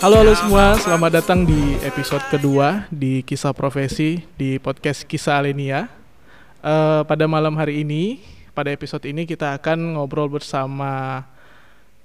Halo 0.00 0.16
halo 0.16 0.32
semua, 0.32 0.80
selamat 0.80 1.20
datang 1.20 1.44
di 1.44 1.76
episode 1.84 2.24
kedua 2.32 2.88
di 2.88 3.20
Kisah 3.20 3.52
Profesi 3.52 4.24
di 4.32 4.56
podcast 4.56 5.04
Kisah 5.04 5.44
Alenia. 5.44 5.92
Eh, 6.64 7.04
pada 7.04 7.28
malam 7.28 7.52
hari 7.52 7.84
ini, 7.84 8.24
pada 8.56 8.72
episode 8.72 9.04
ini 9.04 9.28
kita 9.28 9.52
akan 9.60 10.00
ngobrol 10.00 10.32
bersama 10.32 11.20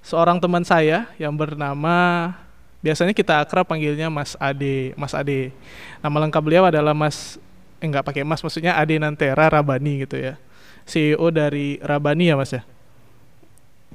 seorang 0.03 0.43
teman 0.43 0.67
saya 0.67 1.07
yang 1.15 1.39
bernama 1.39 2.35
biasanya 2.83 3.15
kita 3.15 3.39
akrab 3.39 3.63
panggilnya 3.63 4.11
Mas 4.11 4.35
Ade, 4.43 4.91
Mas 4.99 5.15
Ade. 5.15 5.55
Nama 6.03 6.27
lengkap 6.27 6.43
beliau 6.43 6.67
adalah 6.67 6.91
Mas 6.91 7.39
eh, 7.79 7.87
enggak 7.87 8.03
pakai 8.03 8.27
Mas, 8.27 8.43
maksudnya 8.43 8.75
Ade 8.75 8.99
Nantera 8.99 9.47
Rabani 9.47 10.03
gitu 10.03 10.19
ya. 10.19 10.35
CEO 10.83 11.31
dari 11.31 11.79
Rabani 11.79 12.27
ya 12.27 12.35
Mas 12.35 12.51
ya. 12.51 12.67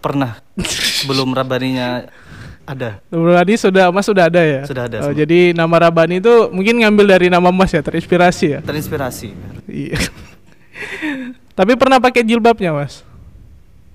Pernah 0.00 0.40
sebelum 1.04 1.36
Rabaninya 1.36 2.08
ada. 2.70 2.90
Rabani 3.08 3.54
sudah 3.54 3.90
Mas 3.90 4.04
sudah 4.04 4.26
ada 4.26 4.40
ya? 4.40 4.60
Sudah 4.64 4.84
ada, 4.86 4.96
Oh, 5.00 5.10
semua. 5.10 5.18
jadi 5.18 5.52
nama 5.52 5.76
Rabani 5.76 6.18
itu 6.18 6.34
mungkin 6.50 6.78
ngambil 6.78 7.06
dari 7.10 7.26
nama 7.26 7.48
Mas 7.48 7.70
ya, 7.70 7.80
terinspirasi 7.80 8.46
ya? 8.46 8.60
Terinspirasi. 8.60 9.28
Iya. 9.66 9.98
Tapi 11.58 11.72
pernah 11.74 11.98
pakai 11.98 12.22
jilbabnya, 12.22 12.72
Mas? 12.72 13.04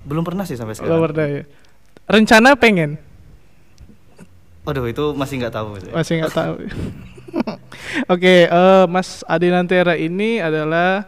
Belum 0.02 0.22
pernah 0.22 0.46
sih 0.46 0.54
sampai 0.54 0.76
sekarang. 0.76 1.02
pernah 1.02 1.26
ya. 1.26 1.42
Rencana 2.06 2.54
pengen, 2.54 3.02
Waduh 4.62 4.86
itu 4.86 5.14
masih 5.14 5.38
nggak 5.38 5.54
tahu. 5.54 5.78
saya. 5.78 5.92
masih 5.94 6.14
nggak 6.20 6.34
tahu. 6.34 6.54
Oke, 8.12 8.46
eh, 8.46 8.84
Mas 8.86 9.22
Adi 9.24 9.50
Nantera 9.50 9.94
ini 9.94 10.38
adalah 10.38 11.06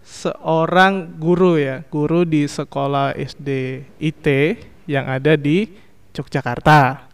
seorang 0.00 1.12
guru 1.16 1.56
ya, 1.56 1.84
guru 1.86 2.22
di 2.22 2.46
sekolah 2.46 3.12
SD 3.12 3.48
IT 3.98 4.26
yang 4.86 5.04
ada 5.04 5.34
di 5.34 5.66
Yogyakarta. 6.16 7.06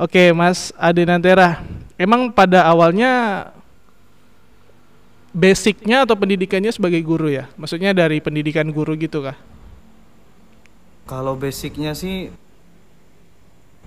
Oke, 0.00 0.32
Mas 0.32 0.72
Adi 0.80 1.04
Nantera, 1.06 1.62
emang 2.00 2.32
pada 2.32 2.66
awalnya 2.66 3.46
basicnya 5.30 6.02
atau 6.02 6.18
pendidikannya 6.18 6.72
sebagai 6.74 7.00
guru 7.04 7.30
ya? 7.30 7.46
Maksudnya 7.54 7.94
dari 7.94 8.18
pendidikan 8.18 8.66
guru 8.74 8.98
gitu 8.98 9.22
kah? 9.22 9.36
Kalau 11.06 11.36
basicnya 11.36 11.92
sih 11.94 12.32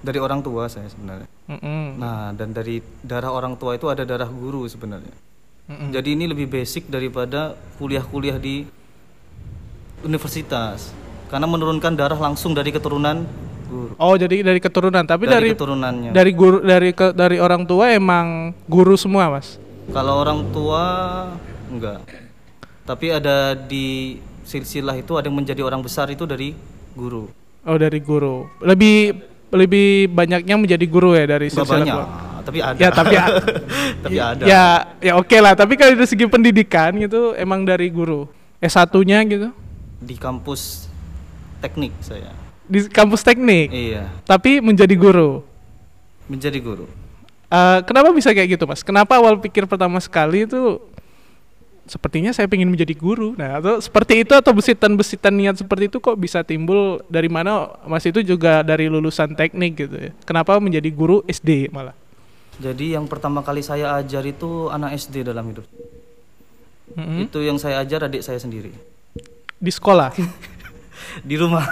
dari 0.06 0.20
orang 0.22 0.46
tua 0.46 0.70
saya 0.70 0.86
sebenarnya. 0.88 1.30
Mm-mm. 1.50 1.98
Nah 1.98 2.34
dan 2.38 2.54
dari 2.54 2.82
darah 3.02 3.34
orang 3.34 3.58
tua 3.58 3.78
itu 3.78 3.90
ada 3.90 4.06
darah 4.06 4.30
guru 4.30 4.70
sebenarnya. 4.70 5.14
Mm-mm. 5.66 5.90
Jadi 5.90 6.10
ini 6.14 6.26
lebih 6.30 6.46
basic 6.46 6.86
daripada 6.88 7.58
kuliah-kuliah 7.82 8.38
di 8.38 8.70
universitas 10.06 10.94
karena 11.34 11.50
menurunkan 11.50 11.98
darah 11.98 12.20
langsung 12.20 12.54
dari 12.54 12.70
keturunan 12.70 13.26
guru. 13.66 13.92
Oh, 13.96 14.14
jadi 14.14 14.42
dari 14.42 14.58
keturunan, 14.58 15.04
tapi 15.04 15.26
dari 15.26 15.50
dari 15.50 15.50
keturunannya. 15.52 16.12
dari 16.12 16.32
guru 16.32 16.58
dari 16.60 16.90
ke, 16.92 17.12
dari 17.12 17.38
orang 17.38 17.64
tua 17.64 17.90
emang 17.90 18.54
guru 18.66 18.96
semua, 18.96 19.28
Mas. 19.30 19.58
Kalau 19.88 20.18
orang 20.18 20.46
tua 20.50 20.84
enggak. 21.68 22.02
Tapi 22.82 23.06
ada 23.10 23.54
di 23.54 24.18
silsilah 24.42 24.94
itu 24.94 25.14
ada 25.14 25.26
yang 25.26 25.36
menjadi 25.36 25.62
orang 25.62 25.82
besar 25.82 26.06
itu 26.08 26.24
dari 26.24 26.54
guru. 26.94 27.30
Oh, 27.62 27.78
dari 27.78 27.98
guru. 27.98 28.46
Lebih 28.60 29.18
lebih 29.50 30.10
banyaknya 30.10 30.56
menjadi 30.56 30.86
guru 30.86 31.14
ya 31.14 31.26
dari 31.28 31.50
Enggak 31.50 31.66
silsilah 31.66 31.82
banyak, 31.82 31.96
keluarga. 31.96 32.42
tapi 32.42 32.58
ada. 32.62 32.78
Ya, 32.78 32.90
tapi 32.92 33.16
a- 33.16 33.34
tapi 34.06 34.18
ada. 34.18 34.44
Ya, 34.46 34.66
ya 35.02 35.14
oke 35.16 35.38
lah, 35.42 35.54
tapi 35.54 35.74
kalau 35.74 35.94
dari 35.94 36.06
segi 36.06 36.26
pendidikan 36.26 36.94
gitu 36.96 37.34
emang 37.34 37.62
dari 37.62 37.90
guru. 37.90 38.30
S1-nya 38.58 39.20
gitu 39.26 39.50
Di 40.00 40.16
kampus 40.16 40.86
teknik 41.60 41.90
saya. 42.00 42.45
Di 42.66 42.90
kampus 42.90 43.22
teknik, 43.22 43.70
Iya, 43.70 44.10
tapi 44.26 44.60
menjadi 44.62 44.94
guru. 44.98 45.42
menjadi 46.26 46.58
guru. 46.58 46.90
Eh, 47.46 47.80
kenapa 47.86 48.10
bisa 48.10 48.34
kayak 48.34 48.58
gitu, 48.58 48.66
Mas? 48.66 48.82
Kenapa 48.82 49.16
awal 49.16 49.38
pikir 49.38 49.70
pertama 49.70 50.02
sekali 50.02 50.50
itu 50.50 50.82
sepertinya 51.86 52.34
saya 52.34 52.50
ingin 52.50 52.68
menjadi 52.68 52.98
guru. 52.98 53.38
Nah, 53.38 53.62
atau 53.62 53.78
seperti 53.78 54.26
itu 54.26 54.34
atau 54.34 54.52
besitan-besitan 54.52 55.30
niat 55.30 55.62
seperti 55.62 55.86
itu 55.88 56.02
kok 56.02 56.18
bisa 56.18 56.42
timbul 56.42 57.06
dari 57.06 57.30
mana? 57.30 57.70
Mas 57.86 58.04
itu 58.10 58.26
juga 58.26 58.66
dari 58.66 58.90
lulusan 58.90 59.38
teknik 59.38 59.72
gitu 59.78 59.96
ya. 60.10 60.12
Kenapa 60.26 60.58
menjadi 60.58 60.90
guru 60.90 61.22
SD 61.30 61.70
malah? 61.70 61.94
Jadi 62.58 62.98
yang 62.98 63.06
pertama 63.06 63.46
kali 63.46 63.62
saya 63.62 63.94
ajar 64.00 64.24
itu 64.26 64.74
anak 64.74 64.98
SD 64.98 65.28
dalam 65.28 65.46
hidup. 65.46 65.68
Mm-mm. 66.98 67.30
Itu 67.30 67.44
yang 67.46 67.62
saya 67.62 67.86
ajar 67.86 68.10
adik 68.10 68.26
saya 68.26 68.42
sendiri. 68.42 68.74
Di 69.62 69.72
sekolah. 69.72 70.12
Di 71.30 71.36
rumah. 71.36 71.66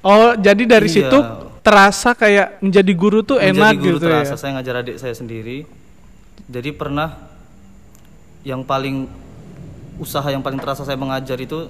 Oh, 0.00 0.32
jadi 0.38 0.62
dari 0.62 0.86
Iya. 0.86 1.10
situ 1.10 1.18
terasa 1.60 2.14
kayak 2.14 2.62
menjadi 2.62 2.92
guru 2.94 3.20
tuh 3.20 3.36
Menjadi 3.36 3.58
enak 3.58 3.72
guru 3.76 3.96
gitu 3.98 4.06
terasa 4.06 4.34
ya. 4.34 4.38
saya 4.38 4.50
ngajar 4.56 4.74
adik 4.80 4.96
saya 4.96 5.12
sendiri. 5.12 5.66
Jadi 6.48 6.70
pernah 6.72 7.18
yang 8.40 8.62
paling 8.62 9.04
usaha 9.98 10.24
yang 10.24 10.40
paling 10.40 10.56
terasa 10.56 10.86
saya 10.86 10.96
mengajar 10.96 11.36
itu 11.36 11.66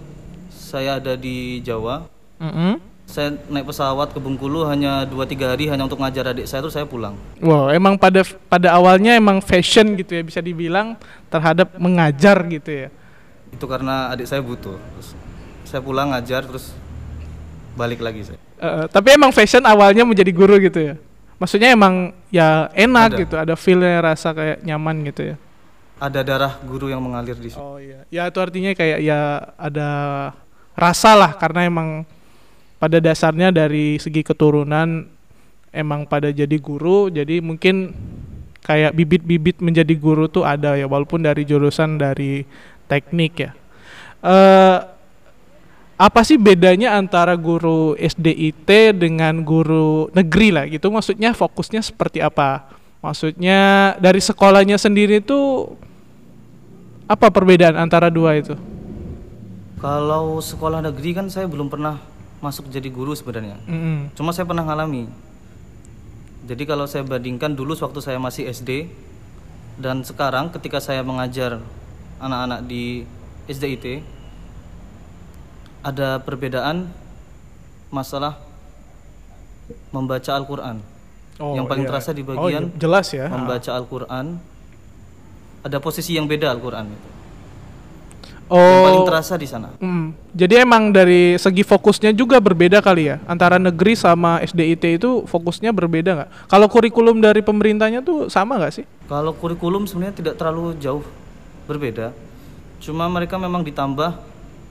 saya 0.48 1.00
ada 1.00 1.16
di 1.16 1.64
Jawa. 1.64 2.06
Mm-mm. 2.38 2.78
Saya 3.08 3.32
naik 3.48 3.64
pesawat 3.64 4.12
ke 4.12 4.20
Bengkulu 4.20 4.68
hanya 4.68 5.08
2-3 5.08 5.56
hari 5.56 5.64
hanya 5.66 5.88
untuk 5.88 5.96
ngajar 5.96 6.28
adik 6.28 6.44
saya 6.44 6.60
terus 6.60 6.76
saya 6.76 6.84
pulang. 6.84 7.16
Wow, 7.40 7.72
emang 7.72 7.96
pada 7.96 8.20
pada 8.46 8.76
awalnya 8.76 9.16
emang 9.16 9.40
fashion 9.40 9.96
gitu 9.96 10.12
ya 10.12 10.22
bisa 10.22 10.44
dibilang 10.44 10.92
terhadap 11.32 11.72
mengajar 11.80 12.44
gitu 12.46 12.86
ya. 12.86 12.88
Itu 13.48 13.64
karena 13.64 14.12
adik 14.12 14.28
saya 14.28 14.44
butuh. 14.44 14.76
Terus 14.76 15.16
saya 15.68 15.84
pulang 15.84 16.16
ngajar 16.16 16.48
terus 16.48 16.72
balik 17.76 18.00
lagi 18.00 18.24
saya. 18.24 18.40
Eh, 18.58 18.84
tapi 18.88 19.12
emang 19.14 19.30
fashion 19.30 19.62
awalnya 19.68 20.02
menjadi 20.08 20.32
guru 20.32 20.56
gitu 20.58 20.80
ya. 20.80 20.94
Maksudnya 21.38 21.76
emang 21.76 22.10
ya 22.32 22.72
enak 22.74 23.14
Ada. 23.14 23.20
gitu, 23.22 23.34
ada 23.38 23.54
feelnya 23.54 24.02
rasa 24.02 24.34
kayak 24.34 24.64
nyaman 24.64 25.06
gitu 25.06 25.22
ya. 25.22 25.36
Ada 26.02 26.26
darah 26.26 26.58
guru 26.64 26.90
yang 26.90 27.04
mengalir 27.04 27.38
di 27.38 27.52
situ. 27.52 27.60
Oh 27.60 27.78
iya. 27.78 28.02
Ya 28.10 28.26
itu 28.26 28.38
artinya 28.42 28.74
kayak 28.74 28.98
ya 29.04 29.52
ada 29.54 29.88
rasa 30.74 31.14
lah 31.14 31.36
karena 31.38 31.68
emang 31.68 31.88
pada 32.82 32.98
dasarnya 32.98 33.54
dari 33.54 33.98
segi 34.02 34.26
keturunan 34.26 35.06
emang 35.70 36.08
pada 36.08 36.32
jadi 36.32 36.58
guru, 36.58 37.12
jadi 37.12 37.38
mungkin 37.38 37.94
kayak 38.64 38.94
bibit-bibit 38.94 39.62
menjadi 39.62 39.94
guru 39.94 40.26
tuh 40.26 40.42
ada 40.42 40.74
ya 40.74 40.90
walaupun 40.90 41.22
dari 41.22 41.46
jurusan 41.46 41.98
dari 42.00 42.42
teknik 42.90 43.32
ya. 43.38 43.50
Eh 44.26 44.97
apa 45.98 46.22
sih 46.22 46.38
bedanya 46.38 46.94
antara 46.94 47.34
guru 47.34 47.98
SDIT 47.98 48.94
dengan 48.94 49.42
guru 49.42 50.06
negeri 50.14 50.54
lah 50.54 50.64
gitu? 50.70 50.94
Maksudnya 50.94 51.34
fokusnya 51.34 51.82
seperti 51.82 52.22
apa? 52.22 52.70
Maksudnya 53.02 53.92
dari 53.98 54.22
sekolahnya 54.22 54.78
sendiri 54.78 55.18
tuh 55.18 55.74
apa 57.10 57.34
perbedaan 57.34 57.74
antara 57.74 58.14
dua 58.14 58.38
itu? 58.38 58.54
Kalau 59.82 60.38
sekolah 60.38 60.86
negeri 60.86 61.18
kan 61.18 61.26
saya 61.26 61.50
belum 61.50 61.66
pernah 61.66 61.98
masuk 62.38 62.70
jadi 62.70 62.86
guru 62.86 63.18
sebenarnya. 63.18 63.58
Mm-mm. 63.66 64.14
Cuma 64.14 64.30
saya 64.30 64.46
pernah 64.46 64.62
ngalami. 64.62 65.10
Jadi 66.46 66.62
kalau 66.62 66.86
saya 66.86 67.02
bandingkan 67.02 67.58
dulu 67.58 67.74
waktu 67.74 67.98
saya 67.98 68.22
masih 68.22 68.46
SD 68.46 68.86
dan 69.82 70.06
sekarang 70.06 70.54
ketika 70.54 70.78
saya 70.78 71.02
mengajar 71.02 71.58
anak-anak 72.22 72.66
di 72.70 73.02
SDIT 73.50 74.17
ada 75.82 76.18
perbedaan 76.22 76.90
masalah 77.88 78.36
membaca 79.94 80.30
Al-Qur'an. 80.34 80.78
yang 81.38 81.70
paling 81.70 81.86
iya. 81.86 81.90
terasa 81.94 82.10
di 82.10 82.26
Oh, 82.26 82.34
bagian 82.34 82.66
iya, 82.66 82.78
jelas 82.82 83.06
ya. 83.14 83.30
Membaca 83.30 83.70
Al-Qur'an 83.70 84.42
ada 85.62 85.78
posisi 85.78 86.18
yang 86.18 86.26
beda 86.26 86.50
Al-Qur'an 86.50 86.90
itu. 86.90 87.08
Oh. 88.48 88.58
Yang 88.58 88.84
paling 88.90 89.04
terasa 89.06 89.34
di 89.38 89.46
sana. 89.46 89.68
mm. 89.78 90.34
Jadi 90.34 90.54
emang 90.56 90.90
dari 90.90 91.36
segi 91.36 91.62
fokusnya 91.62 92.16
juga 92.16 92.40
berbeda 92.40 92.80
kali 92.80 93.12
ya 93.12 93.20
antara 93.28 93.60
negeri 93.60 93.92
sama 93.92 94.40
SDIT 94.40 94.98
itu 94.98 95.28
fokusnya 95.28 95.70
berbeda 95.70 96.10
nggak? 96.16 96.30
Kalau 96.48 96.66
kurikulum 96.66 97.20
dari 97.22 97.44
pemerintahnya 97.44 98.00
tuh 98.00 98.26
sama 98.32 98.56
nggak 98.58 98.72
sih? 98.82 98.84
Kalau 99.06 99.36
kurikulum 99.36 99.84
sebenarnya 99.86 100.16
tidak 100.16 100.34
terlalu 100.40 100.74
jauh 100.80 101.04
berbeda. 101.68 102.10
Cuma 102.80 103.04
mereka 103.06 103.36
memang 103.36 103.60
ditambah 103.62 104.16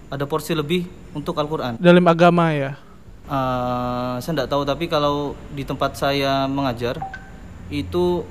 ada 0.07 0.23
porsi 0.23 0.55
lebih 0.55 0.87
untuk 1.11 1.35
Al-Qur'an. 1.35 1.75
Dalam 1.79 2.05
agama 2.07 2.51
ya. 2.55 2.79
Eh, 3.27 4.15
saya 4.23 4.33
tidak 4.33 4.49
tahu 4.51 4.63
tapi 4.63 4.87
kalau 4.87 5.35
di 5.51 5.67
tempat 5.67 5.99
saya 5.99 6.47
mengajar 6.47 6.95
itu 7.67 8.23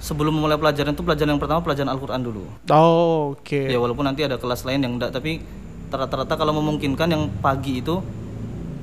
sebelum 0.00 0.40
memulai 0.40 0.56
pelajaran 0.56 0.96
itu 0.96 1.04
pelajaran 1.04 1.36
yang 1.36 1.42
pertama 1.42 1.60
pelajaran 1.60 1.92
Al-Qur'an 1.92 2.24
dulu. 2.24 2.48
Oh, 2.72 3.36
oke. 3.36 3.68
Ya 3.68 3.76
walaupun 3.76 4.08
nanti 4.08 4.24
ada 4.24 4.40
kelas 4.40 4.64
lain 4.64 4.80
yang 4.80 4.96
enggak 4.96 5.12
tapi 5.12 5.44
rata-rata 5.92 6.32
kalau 6.38 6.56
memungkinkan 6.56 7.08
yang 7.12 7.28
pagi 7.44 7.84
itu 7.84 8.00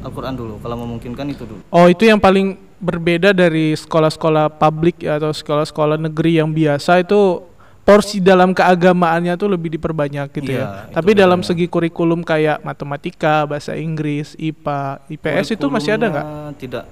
Al-Qur'an 0.06 0.38
dulu. 0.38 0.62
Kalau 0.62 0.78
memungkinkan 0.86 1.26
itu 1.34 1.44
dulu. 1.50 1.62
Oh, 1.74 1.90
itu 1.90 2.06
yang 2.06 2.22
paling 2.22 2.62
berbeda 2.78 3.34
dari 3.34 3.74
sekolah-sekolah 3.74 4.62
publik 4.62 5.02
ya, 5.02 5.18
atau 5.18 5.34
sekolah-sekolah 5.34 5.98
negeri 5.98 6.38
yang 6.38 6.54
biasa 6.54 7.02
itu 7.02 7.42
porsi 7.88 8.20
dalam 8.20 8.52
keagamaannya 8.52 9.40
tuh 9.40 9.48
lebih 9.48 9.80
diperbanyak 9.80 10.28
gitu 10.36 10.52
ya. 10.52 10.60
Iya, 10.60 10.68
itu 10.92 10.96
Tapi 11.00 11.12
dalam 11.16 11.40
segi 11.40 11.72
kurikulum 11.72 12.20
kayak 12.20 12.60
matematika, 12.60 13.48
bahasa 13.48 13.80
Inggris, 13.80 14.36
IPA, 14.36 15.08
IPS 15.08 15.56
itu 15.56 15.66
masih 15.72 15.96
ada 15.96 16.06
nggak? 16.12 16.26
Tidak 16.60 16.84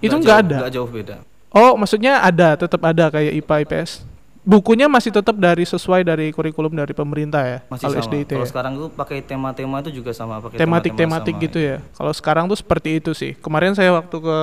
Itu 0.00 0.16
Nggak 0.16 0.38
ada? 0.48 0.56
nggak 0.64 0.72
jauh 0.72 0.88
beda 0.88 1.20
Oh, 1.50 1.74
maksudnya 1.76 2.22
ada, 2.22 2.54
tetap 2.54 2.78
ada 2.86 3.10
kayak 3.10 3.42
IPA 3.42 3.56
IPS. 3.66 4.06
Bukunya 4.40 4.88
masih 4.88 5.12
tetap 5.12 5.36
dari 5.36 5.68
sesuai 5.68 6.00
dari 6.06 6.32
kurikulum 6.32 6.72
dari 6.72 6.96
pemerintah 6.96 7.44
ya. 7.44 7.58
masih 7.68 7.92
kalau 7.92 8.00
sama 8.00 8.06
SDIT 8.08 8.30
kalau 8.32 8.46
ya. 8.46 8.48
sekarang 8.48 8.72
itu 8.80 8.86
pakai 8.96 9.18
tema-tema 9.20 9.76
itu 9.84 9.90
juga 10.00 10.16
sama 10.16 10.40
pakai 10.40 10.56
Tematik-tematik 10.56 11.34
gitu 11.36 11.58
ya. 11.60 11.84
Kalau 11.92 12.12
sekarang 12.16 12.48
tuh 12.48 12.56
seperti 12.56 12.96
itu 12.96 13.12
sih. 13.12 13.36
Kemarin 13.36 13.76
saya 13.76 13.92
waktu 13.92 14.16
ke 14.16 14.38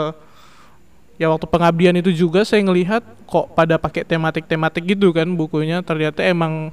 ya 1.18 1.34
waktu 1.34 1.50
pengabdian 1.50 1.98
itu 1.98 2.14
juga 2.14 2.46
saya 2.46 2.62
ngelihat 2.62 3.02
kok 3.26 3.54
pada 3.58 3.82
pakai 3.82 4.06
tematik-tematik 4.06 4.98
gitu 4.98 5.10
kan 5.14 5.28
bukunya 5.34 5.82
ternyata 5.82 6.22
emang 6.22 6.70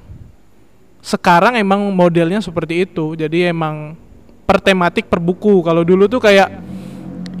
sekarang 1.05 1.53
emang 1.61 1.93
modelnya 1.93 2.41
seperti 2.41 2.89
itu. 2.89 3.13
Jadi 3.13 3.53
emang 3.53 3.93
per 4.49 4.57
tematik 4.57 5.05
per 5.05 5.21
buku. 5.21 5.61
Kalau 5.61 5.85
dulu 5.85 6.09
tuh 6.09 6.17
kayak 6.17 6.49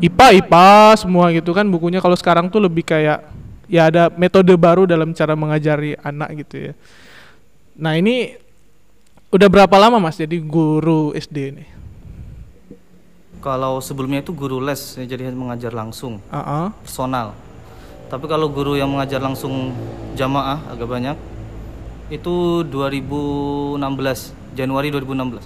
IPA 0.05 0.45
IPA 0.45 0.69
semua 1.01 1.33
gitu 1.33 1.49
kan 1.49 1.65
bukunya. 1.65 1.97
Kalau 1.97 2.13
sekarang 2.13 2.53
tuh 2.53 2.61
lebih 2.61 2.85
kayak 2.85 3.25
ya 3.65 3.89
ada 3.89 4.13
metode 4.13 4.53
baru 4.53 4.85
dalam 4.85 5.17
cara 5.17 5.33
mengajari 5.33 5.97
anak 6.05 6.45
gitu 6.45 6.69
ya. 6.69 6.73
Nah, 7.75 7.97
ini 7.97 8.37
udah 9.33 9.49
berapa 9.49 9.75
lama 9.81 9.97
Mas 9.97 10.21
jadi 10.21 10.37
guru 10.39 11.11
SD 11.17 11.37
nih? 11.57 11.69
Kalau 13.45 13.77
sebelumnya 13.77 14.25
itu 14.25 14.33
guru 14.33 14.57
les 14.57 14.97
ya, 14.97 15.05
jadi 15.05 15.29
mengajar 15.29 15.69
langsung 15.69 16.17
Heeh. 16.33 16.73
personal 16.81 17.37
tapi 18.09 18.25
kalau 18.25 18.49
guru 18.49 18.73
yang 18.73 18.89
mengajar 18.89 19.21
langsung 19.21 19.69
jamaah 20.17 20.65
agak 20.65 20.89
banyak 20.89 21.17
itu 22.09 22.65
2016 22.65 23.77
Januari 24.57 24.89
2016 24.89 25.45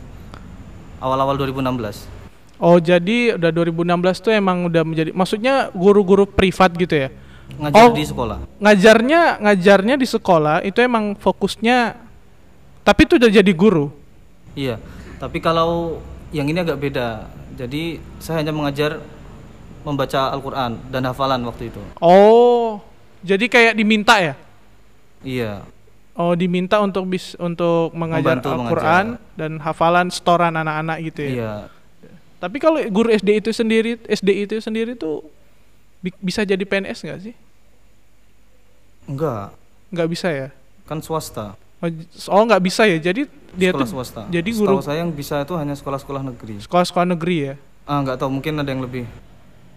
awal-awal 1.04 1.36
2016 1.36 2.20
Oh, 2.60 2.76
jadi 2.76 3.40
udah 3.40 3.56
2016 3.56 4.20
tuh 4.20 4.36
emang 4.36 4.68
udah 4.68 4.84
menjadi 4.84 5.16
maksudnya 5.16 5.72
guru-guru 5.72 6.28
privat 6.28 6.76
gitu 6.76 6.92
ya? 6.92 7.10
ngajar 7.56 7.88
Oh. 7.88 7.96
di 7.96 8.04
sekolah 8.04 8.38
Ngajarnya 8.60 9.22
ngajarnya 9.40 9.96
di 9.96 10.04
sekolah 10.04 10.62
itu 10.62 10.80
emang 10.84 11.16
fokusnya 11.16 11.96
tapi 12.84 13.08
itu 13.08 13.16
udah 13.16 13.32
jadi 13.32 13.52
guru. 13.56 13.88
iya 14.54 14.76
tapi 15.24 15.40
kalau 15.40 16.04
yang 16.30 16.46
ini 16.46 16.60
agak 16.60 16.78
beda 16.78 17.32
jadi 17.60 17.84
saya 18.18 18.40
hanya 18.40 18.56
mengajar 18.56 19.04
membaca 19.82 20.32
Al-Quran 20.32 20.80
dan 20.88 21.02
hafalan 21.04 21.44
waktu 21.44 21.68
itu 21.68 21.84
Oh, 22.00 22.80
jadi 23.20 23.46
kayak 23.46 23.74
diminta 23.76 24.16
ya? 24.18 24.34
iya 25.20 25.68
Oh, 26.14 26.36
diminta 26.36 26.80
untuk 26.80 27.08
bis 27.08 27.32
untuk 27.36 27.92
mengajar 27.92 28.40
Al-Qur'an 28.40 29.06
dan 29.36 29.56
hafalan 29.58 30.08
setoran 30.08 30.52
anak-anak 30.52 30.98
gitu 31.02 31.20
ya. 31.24 31.32
iya 31.32 31.54
Tapi 32.40 32.56
kalau 32.56 32.80
guru 32.88 33.08
SD 33.10 33.40
itu 33.40 33.52
sendiri, 33.52 33.96
SD 34.02 34.30
itu 34.44 34.56
sendiri 34.60 34.96
tuh 34.96 35.24
bi- 36.00 36.16
bisa 36.20 36.44
jadi 36.44 36.60
PNS 36.60 37.04
nggak 37.04 37.20
sih? 37.22 37.36
enggak 39.06 39.56
Nggak 39.90 40.08
bisa 40.08 40.28
ya? 40.30 40.50
kan 40.84 41.00
swasta 41.00 41.54
Oh, 42.28 42.44
nggak 42.44 42.62
bisa 42.62 42.84
ya. 42.84 43.00
Jadi 43.02 43.24
dia 43.50 43.72
sekolah 43.72 43.82
tuh 43.82 43.90
swasta. 43.90 44.22
jadi 44.28 44.46
Setahu 44.46 44.78
guru- 44.78 44.84
saya 44.84 45.00
yang 45.00 45.10
bisa 45.10 45.40
itu 45.40 45.54
hanya 45.56 45.74
sekolah-sekolah 45.74 46.22
negeri. 46.26 46.60
Sekolah-sekolah 46.60 47.08
negeri 47.10 47.38
ya. 47.42 47.56
ah 47.84 47.98
nggak 48.00 48.18
tahu. 48.18 48.30
Mungkin 48.32 48.54
ada 48.56 48.68
yang 48.68 48.80
lebih. 48.80 49.08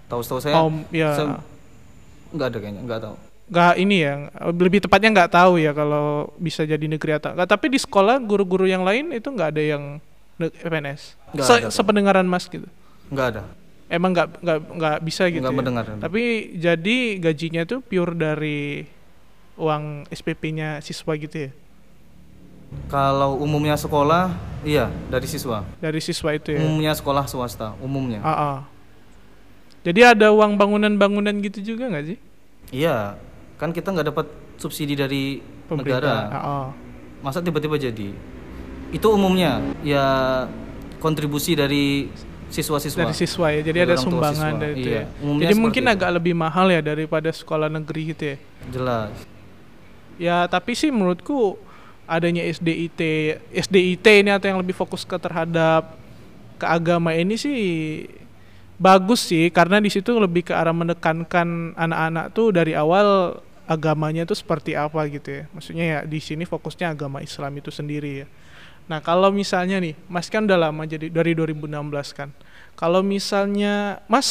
Tahu 0.05 0.21
setahu 0.21 0.41
saya 0.41 0.55
Oh, 0.57 0.69
ya. 0.91 1.15
saya- 1.15 1.41
nggak 2.31 2.47
ada 2.47 2.59
kayaknya. 2.59 2.83
Nggak 2.83 3.01
tahu. 3.01 3.15
Nggak 3.49 3.73
ini 3.79 3.97
ya 3.99 4.13
lebih 4.53 4.81
tepatnya 4.81 5.11
nggak 5.13 5.33
tahu 5.33 5.53
ya 5.57 5.73
kalau 5.73 6.07
bisa 6.37 6.63
jadi 6.63 6.83
negeri 6.83 7.13
atau 7.15 7.33
nggak. 7.33 7.49
Tapi 7.49 7.67
di 7.69 7.79
sekolah 7.79 8.19
guru-guru 8.19 8.65
yang 8.65 8.83
lain 8.83 9.09
itu 9.11 9.25
nggak 9.27 9.51
ada 9.51 9.63
yang 9.63 9.83
PNS 10.39 11.15
Nggak 11.31 11.47
Se- 11.47 11.61
ada. 11.61 11.69
sependengaran 11.71 12.27
mas 12.27 12.45
gitu? 12.45 12.67
Nggak 13.09 13.27
ada. 13.31 13.43
Emang 13.87 14.11
nggak 14.11 14.29
nggak 14.39 14.59
nggak 14.75 14.97
bisa 15.03 15.23
gitu 15.29 15.41
nggak 15.41 15.53
ya? 15.53 15.59
mendengar. 15.59 15.85
Tapi 15.99 16.23
jadi 16.55 16.97
gajinya 17.19 17.63
tuh 17.63 17.81
pure 17.81 18.13
dari 18.13 18.89
uang 19.55 20.09
SPP-nya 20.09 20.81
siswa 20.81 21.13
gitu 21.15 21.37
ya 21.39 21.51
kalau 22.93 23.41
umumnya 23.41 23.77
sekolah 23.77 24.33
iya 24.63 24.93
dari 25.09 25.25
siswa. 25.25 25.65
Dari 25.81 26.01
siswa 26.01 26.31
itu 26.37 26.53
ya? 26.53 26.61
Umumnya 26.61 26.93
sekolah 26.93 27.25
swasta 27.25 27.73
umumnya. 27.81 28.21
Ah, 28.21 28.33
ah. 28.33 28.59
jadi 29.83 30.15
ada 30.15 30.31
uang 30.31 30.61
bangunan-bangunan 30.61 31.35
gitu 31.41 31.75
juga 31.75 31.89
nggak 31.89 32.05
sih? 32.15 32.19
Iya 32.73 33.17
kan 33.57 33.71
kita 33.71 33.95
nggak 33.95 34.07
dapat 34.13 34.27
subsidi 34.59 34.99
dari 34.99 35.41
pemerintah 35.67 36.01
negara. 36.03 36.17
Ah, 36.29 36.39
ah. 36.39 36.67
masa 37.25 37.41
tiba-tiba 37.41 37.81
jadi? 37.81 38.13
Itu 38.93 39.09
umumnya 39.17 39.65
ya 39.81 40.05
kontribusi 41.01 41.57
dari 41.57 42.13
siswa-siswa. 42.53 43.09
Dari 43.09 43.17
siswa 43.17 43.47
ya 43.49 43.61
jadi 43.65 43.79
Dari 43.83 43.89
ada 43.91 43.97
sumbangan 43.97 44.53
dari 44.61 44.75
itu 44.79 44.89
iya. 44.93 45.03
ya. 45.09 45.25
Umumnya 45.25 45.43
jadi 45.49 45.55
mungkin 45.57 45.85
itu. 45.89 45.93
agak 45.97 46.11
lebih 46.21 46.35
mahal 46.37 46.69
ya 46.69 46.81
daripada 46.85 47.33
sekolah 47.33 47.73
negeri 47.73 48.13
gitu 48.13 48.23
ya? 48.23 48.37
Jelas. 48.69 49.11
Ya 50.21 50.37
tapi 50.47 50.77
sih 50.77 50.93
menurutku 50.93 51.57
adanya 52.13 52.45
SDIT, 52.45 53.01
SDIT 53.49 54.07
ini 54.21 54.31
atau 54.31 54.53
yang 54.53 54.61
lebih 54.61 54.77
fokus 54.77 55.09
ke 55.09 55.17
terhadap 55.17 55.97
ke 56.61 56.67
agama 56.69 57.17
ini 57.17 57.35
sih 57.41 57.61
bagus 58.77 59.31
sih 59.31 59.49
karena 59.51 59.79
di 59.79 59.89
situ 59.89 60.15
lebih 60.19 60.47
ke 60.47 60.53
arah 60.55 60.75
menekankan 60.75 61.75
anak-anak 61.75 62.35
tuh 62.35 62.53
dari 62.53 62.77
awal 62.77 63.41
agamanya 63.67 64.27
tuh 64.27 64.37
seperti 64.37 64.75
apa 64.75 65.07
gitu 65.09 65.43
ya. 65.43 65.43
Maksudnya 65.55 65.85
ya 65.85 65.99
di 66.05 66.19
sini 66.19 66.45
fokusnya 66.45 66.93
agama 66.93 67.23
Islam 67.23 67.53
itu 67.57 67.71
sendiri 67.71 68.25
ya. 68.25 68.27
Nah 68.91 68.99
kalau 68.99 69.31
misalnya 69.31 69.79
nih, 69.79 69.95
Mas 70.11 70.27
kan 70.27 70.45
udah 70.45 70.69
lama 70.69 70.83
jadi 70.85 71.07
dari 71.09 71.33
2016 71.39 71.71
kan. 72.13 72.29
Kalau 72.75 73.01
misalnya 73.01 74.03
Mas 74.11 74.29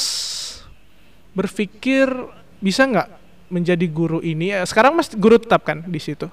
berpikir 1.31 2.12
bisa 2.60 2.84
nggak 2.84 3.10
menjadi 3.48 3.86
guru 3.88 4.19
ini? 4.19 4.51
Eh, 4.51 4.68
Sekarang 4.68 4.95
Mas 5.00 5.12
guru 5.16 5.39
tetap 5.39 5.63
kan 5.63 5.84
di 5.88 6.00
situ? 6.00 6.27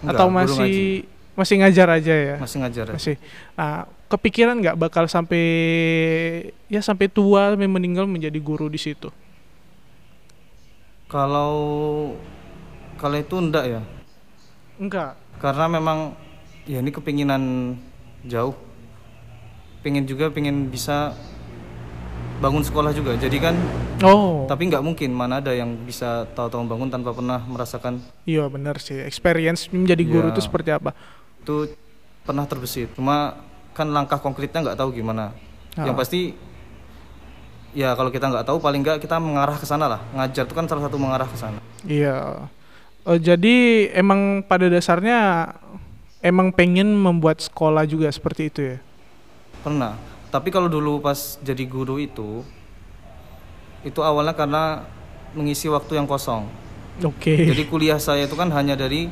Enggak, 0.00 0.14
Atau 0.14 0.28
masih 0.28 0.56
ngaji. 0.58 0.84
masih 1.34 1.54
ngajar 1.60 1.88
aja 1.90 2.14
ya? 2.14 2.36
masih 2.36 2.56
ngajar 2.60 2.84
ya? 2.88 2.94
Masih. 2.96 3.16
Nah, 3.54 3.76
kepikiran 4.06 4.56
nggak 4.56 4.76
bakal 4.76 5.04
sampai 5.06 5.44
ya 6.66 6.80
sampai 6.80 7.06
tua 7.06 7.52
sampai 7.52 7.66
meninggal 7.66 8.04
menjadi 8.04 8.36
guru 8.38 8.66
di 8.66 8.78
situ? 8.78 9.08
kalau 11.06 11.54
kalau 12.98 13.14
itu 13.14 13.38
enggak 13.38 13.64
ya 13.68 13.82
Enggak. 14.76 15.14
karena 15.38 15.70
memang 15.70 15.98
ya 16.66 16.82
ini 16.82 16.90
kepinginan 16.90 17.42
jauh 18.26 18.58
pengen 19.80 20.02
juga 20.02 20.26
pengen 20.28 20.66
bisa 20.66 21.14
bangun 22.36 22.60
sekolah 22.60 22.92
juga 22.92 23.14
jadi 23.14 23.36
kan 23.40 23.56
Oh. 23.98 24.44
tapi 24.44 24.68
nggak 24.68 24.80
mungkin 24.80 25.08
mana 25.08 25.40
ada 25.40 25.50
yang 25.50 25.72
bisa 25.80 26.28
tahu-tahu 26.30 26.68
bangun 26.68 26.88
tanpa 26.88 27.10
pernah 27.10 27.40
merasakan 27.40 27.96
Iya 28.22 28.44
benar 28.46 28.76
sih. 28.76 29.00
Experience 29.00 29.72
menjadi 29.72 30.04
guru 30.04 30.28
Iya. 30.28 30.32
itu 30.32 30.40
seperti 30.42 30.70
apa? 30.70 30.92
itu 31.40 31.72
pernah 32.20 32.42
terbesit 32.42 32.90
cuma 32.92 33.38
kan 33.70 33.86
langkah 33.86 34.18
konkretnya 34.18 34.60
nggak 34.60 34.76
tahu 34.76 34.90
gimana 34.92 35.30
yang 35.74 35.92
Ah. 35.92 35.96
pasti 35.96 36.34
ya 37.72 37.92
kalau 37.92 38.08
kita 38.08 38.26
nggak 38.26 38.44
tahu 38.44 38.58
paling 38.58 38.80
nggak 38.80 38.98
kita 38.98 39.16
mengarah 39.16 39.54
ke 39.54 39.62
sana 39.62 39.86
lah 39.86 40.00
ngajar 40.12 40.42
itu 40.42 40.52
kan 40.52 40.64
salah 40.64 40.84
satu 40.84 40.96
mengarah 40.96 41.24
ke 41.24 41.36
sana 41.36 41.60
Iya. 41.82 42.50
Oh, 43.00 43.14
jadi 43.14 43.56
emang 43.92 44.42
pada 44.42 44.66
dasarnya 44.66 45.54
emang 46.18 46.50
pengen 46.50 46.90
membuat 46.90 47.38
sekolah 47.38 47.86
juga 47.86 48.10
seperti 48.10 48.42
itu 48.46 48.60
ya? 48.66 48.78
pernah 49.62 49.94
tapi 50.36 50.48
kalau 50.48 50.68
dulu 50.68 51.00
pas 51.00 51.16
jadi 51.40 51.64
guru 51.64 51.96
itu 51.98 52.44
itu 53.82 54.00
awalnya 54.00 54.32
karena 54.32 54.84
mengisi 55.32 55.66
waktu 55.66 55.96
yang 55.96 56.04
kosong 56.04 56.44
Oke. 56.98 57.36
jadi 57.46 57.62
kuliah 57.64 57.96
saya 57.96 58.24
itu 58.24 58.32
kan 58.32 58.48
hanya 58.50 58.72
dari 58.74 59.08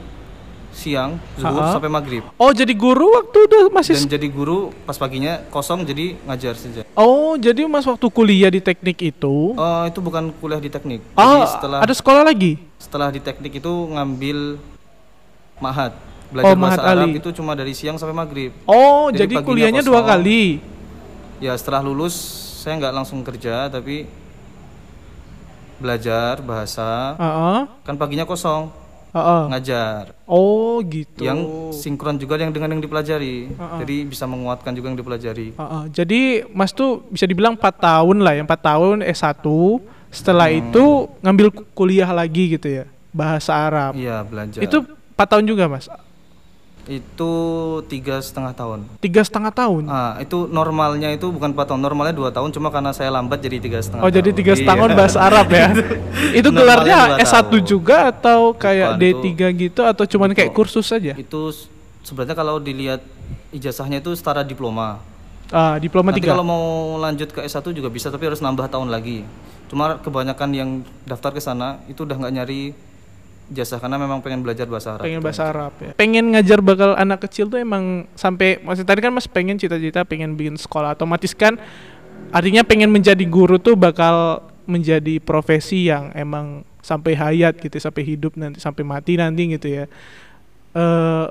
siang 0.70 1.22
zuhur 1.34 1.62
Ha-ha. 1.62 1.72
sampai 1.72 1.86
maghrib 1.86 2.26
Oh 2.34 2.50
jadi 2.50 2.74
guru 2.74 3.14
waktu 3.14 3.38
udah 3.40 3.62
masih 3.70 3.94
dan 3.94 4.10
jadi 4.10 4.26
guru 4.26 4.74
pas 4.82 4.96
paginya 4.96 5.38
kosong 5.48 5.82
jadi 5.82 6.18
ngajar 6.24 6.54
saja 6.54 6.82
Oh, 6.94 7.34
jadi 7.36 7.62
Mas 7.64 7.82
waktu 7.84 8.06
kuliah 8.08 8.46
di 8.48 8.58
teknik 8.58 8.98
itu 9.00 9.54
oh 9.54 9.82
itu 9.84 9.98
bukan 9.98 10.34
kuliah 10.34 10.58
di 10.58 10.66
teknik 10.68 10.98
Oh, 11.14 11.22
jadi 11.40 11.46
setelah 11.48 11.78
ada 11.78 11.94
sekolah 11.94 12.22
lagi? 12.22 12.58
setelah 12.76 13.08
di 13.08 13.18
teknik 13.18 13.52
itu 13.54 13.72
ngambil 13.88 14.58
mahat 15.58 15.94
Oh, 15.94 16.34
belajar 16.34 16.56
Mahat 16.58 16.78
bahasa 16.78 16.90
Arab 16.90 17.06
Ali. 17.06 17.22
itu 17.22 17.28
cuma 17.30 17.54
dari 17.54 17.70
siang 17.70 17.94
sampai 17.94 18.10
maghrib 18.12 18.50
Oh, 18.66 19.06
Jadi 19.08 19.30
jadi, 19.30 19.46
kuliahnya 19.46 19.82
dua 19.86 20.02
kosong. 20.02 20.10
kali. 20.10 20.42
Ya 21.38 21.52
setelah 21.52 21.80
lulus 21.80 22.14
saya 22.58 22.78
nggak 22.78 22.94
langsung 22.94 23.20
kerja 23.20 23.68
tapi 23.68 24.06
belajar 25.76 26.38
bahasa 26.40 27.14
Heeh. 27.14 27.58
kan 27.82 27.94
paginya 27.94 28.24
kosong 28.24 28.70
heeh. 29.10 29.42
ngajar 29.48 30.14
Oh, 30.24 30.80
gitu. 30.80 31.20
yang 31.20 31.38
sinkron 31.70 32.16
juga 32.16 32.34
yang 32.36 32.48
dengan 32.48 32.72
yang 32.72 32.80
dipelajari 32.80 33.52
Ha-ha. 33.52 33.82
jadi 33.82 33.96
bisa 34.04 34.24
menguatkan 34.24 34.72
juga 34.72 34.88
yang 34.88 34.96
dipelajari 34.96 35.52
Heeh. 35.52 35.82
Jadi 35.92 36.20
Mas 36.48 36.70
tuh 36.70 37.04
bisa 37.06 37.24
dibilang 37.24 37.52
4 37.52 37.60
tahun 37.76 38.16
lah 38.18 38.32
ya, 38.32 38.42
4 38.42 38.62
tahun 38.64 38.96
S1. 39.04 39.44
Setelah 40.08 40.46
Hmm. 40.46 40.58
itu 40.60 40.84
ngambil 41.20 41.46
ku- 41.50 41.66
kuliah 41.74 42.08
lagi 42.08 42.54
gitu 42.54 42.70
ya, 42.72 42.84
bahasa 43.10 43.50
Arab. 43.52 43.92
iya 43.94 44.22
belajar 44.22 44.62
Itu 44.62 44.86
4 44.86 45.26
tahun 45.28 45.44
juga, 45.44 45.66
Mas. 45.66 45.90
Itu 46.84 47.32
tiga 47.88 48.20
setengah 48.20 48.52
tahun. 48.52 48.84
Tiga 49.00 49.24
setengah 49.24 49.48
tahun. 49.50 49.88
Ah, 49.88 50.20
itu 50.20 50.44
normalnya 50.44 51.08
itu 51.10 51.26
bukan 51.26 51.50
4 51.50 51.64
tahun, 51.64 51.80
normalnya 51.80 52.12
dua 52.12 52.28
tahun, 52.28 52.52
cuma 52.52 52.68
karena 52.68 52.92
saya 52.92 53.08
lambat 53.08 53.40
jadi 53.40 53.56
tiga 53.56 53.80
setengah. 53.80 54.04
Oh 54.04 54.12
jadi 54.12 54.28
tahun. 54.28 54.36
tiga 54.36 54.52
setengah 54.52 54.76
tahun 54.76 54.90
Iya. 54.92 54.98
bahasa 54.98 55.18
Arab 55.18 55.46
ya? 55.48 55.68
itu 56.38 56.48
gelarnya 56.50 56.98
S1 57.18 57.40
tahun. 57.42 57.64
juga 57.64 57.96
atau 58.10 58.52
kayak 58.52 58.90
Bukan, 58.94 59.16
D3 59.24 59.30
gitu 59.58 59.80
atau 59.82 60.04
cuman 60.04 60.30
kayak 60.30 60.52
kursus 60.52 60.84
saja? 60.84 61.16
Itu 61.16 61.48
s- 61.48 61.72
sebenarnya 62.02 62.36
kalau 62.36 62.60
dilihat 62.60 63.00
ijazahnya 63.50 63.98
itu 63.98 64.12
setara 64.12 64.44
diploma. 64.44 65.00
Ah, 65.48 65.76
diploma 65.76 66.12
Nanti 66.12 66.20
tiga. 66.20 66.32
kalau 66.32 66.44
mau 66.44 66.64
lanjut 66.98 67.28
ke 67.28 67.40
S1 67.40 67.64
juga 67.70 67.88
bisa, 67.88 68.12
tapi 68.12 68.28
harus 68.28 68.40
nambah 68.40 68.68
tahun 68.68 68.92
lagi. 68.92 69.24
Cuma 69.66 69.96
kebanyakan 69.96 70.50
yang 70.52 70.70
daftar 71.02 71.32
ke 71.32 71.40
sana 71.40 71.80
itu 71.86 72.04
udah 72.04 72.16
nggak 72.18 72.34
nyari 72.34 72.62
ijazah 73.52 73.76
karena 73.76 74.00
memang 74.00 74.24
pengen 74.24 74.40
belajar 74.40 74.64
bahasa 74.64 74.96
Arab. 74.96 75.04
pengen 75.04 75.20
bahasa 75.20 75.42
Arab 75.48 75.72
ya. 75.76 75.92
Pengen 75.92 76.32
ngajar 76.32 76.58
bakal 76.64 76.96
anak 76.96 77.28
kecil 77.28 77.48
tuh 77.52 77.60
emang 77.60 78.08
sampai 78.16 78.56
maksud 78.64 78.88
tadi 78.88 79.04
kan 79.04 79.12
Mas 79.12 79.28
pengen 79.28 79.60
cita-cita 79.60 80.00
pengen 80.08 80.32
bikin 80.32 80.56
sekolah 80.56 80.96
otomatis 80.96 81.36
kan 81.36 81.60
artinya 82.32 82.64
pengen 82.64 82.88
menjadi 82.88 83.22
guru 83.28 83.60
tuh 83.60 83.76
bakal 83.76 84.40
menjadi 84.64 85.20
profesi 85.20 85.92
yang 85.92 86.08
emang 86.16 86.64
sampai 86.80 87.12
hayat 87.16 87.60
gitu 87.60 87.76
sampai 87.76 88.04
hidup 88.04 88.36
nanti 88.36 88.60
sampai 88.60 88.80
mati 88.84 89.20
nanti 89.20 89.42
gitu 89.56 89.68
ya. 89.68 89.84
Eh 90.72 91.26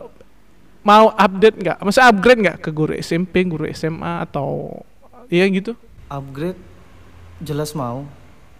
mau 0.83 1.09
update 1.15 1.57
nggak? 1.57 1.77
Masa 1.81 2.11
upgrade 2.11 2.41
nggak 2.43 2.57
ke 2.61 2.69
guru 2.69 2.93
SMP, 2.99 3.41
guru 3.47 3.65
SMA 3.71 4.21
atau 4.29 4.81
iya 5.31 5.47
gitu? 5.49 5.73
Upgrade 6.11 6.59
jelas 7.41 7.73
mau, 7.73 8.05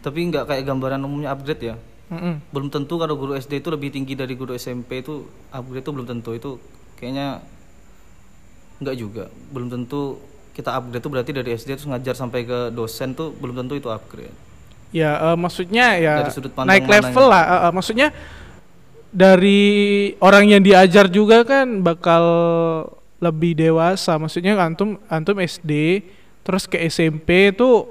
tapi 0.01 0.25
nggak 0.31 0.50
kayak 0.50 0.63
gambaran 0.65 1.03
umumnya 1.03 1.36
upgrade 1.36 1.62
ya. 1.62 1.75
Mm-mm. 2.12 2.36
belum 2.51 2.67
tentu 2.67 3.00
kalau 3.00 3.15
guru 3.15 3.33
SD 3.33 3.63
itu 3.63 3.69
lebih 3.72 3.89
tinggi 3.91 4.13
dari 4.13 4.36
guru 4.36 4.53
SMP 4.53 5.00
itu 5.00 5.24
upgrade 5.50 5.83
itu 5.83 5.91
belum 5.91 6.07
tentu 6.07 6.36
itu 6.36 6.60
kayaknya 7.00 7.39
enggak 8.83 8.95
juga 9.00 9.24
belum 9.55 9.72
tentu 9.72 10.19
kita 10.53 10.75
upgrade 10.75 11.01
itu 11.01 11.10
berarti 11.10 11.31
dari 11.31 11.50
SD 11.55 11.69
terus 11.79 11.88
ngajar 11.89 12.13
sampai 12.13 12.43
ke 12.43 12.69
dosen 12.69 13.15
tuh 13.15 13.31
belum 13.33 13.63
tentu 13.65 13.79
itu 13.79 13.89
upgrade 13.89 14.36
Ya 14.93 15.17
eh, 15.17 15.38
maksudnya 15.38 15.98
ya 15.98 16.22
Dari 16.22 16.29
sudut 16.29 16.53
naik 16.53 16.86
level 16.86 17.25
mananya. 17.25 17.33
lah. 17.33 17.43
Eh, 17.43 17.62
eh, 17.65 17.72
maksudnya 17.74 18.07
dari 19.10 19.62
orang 20.22 20.45
yang 20.53 20.62
diajar 20.62 21.10
juga 21.10 21.41
kan 21.41 21.81
bakal 21.81 22.24
lebih 23.17 23.57
dewasa. 23.57 24.22
Maksudnya 24.22 24.53
antum 24.62 25.01
antum 25.10 25.38
SD 25.41 26.05
terus 26.45 26.69
ke 26.69 26.77
SMP 26.86 27.50
itu 27.50 27.89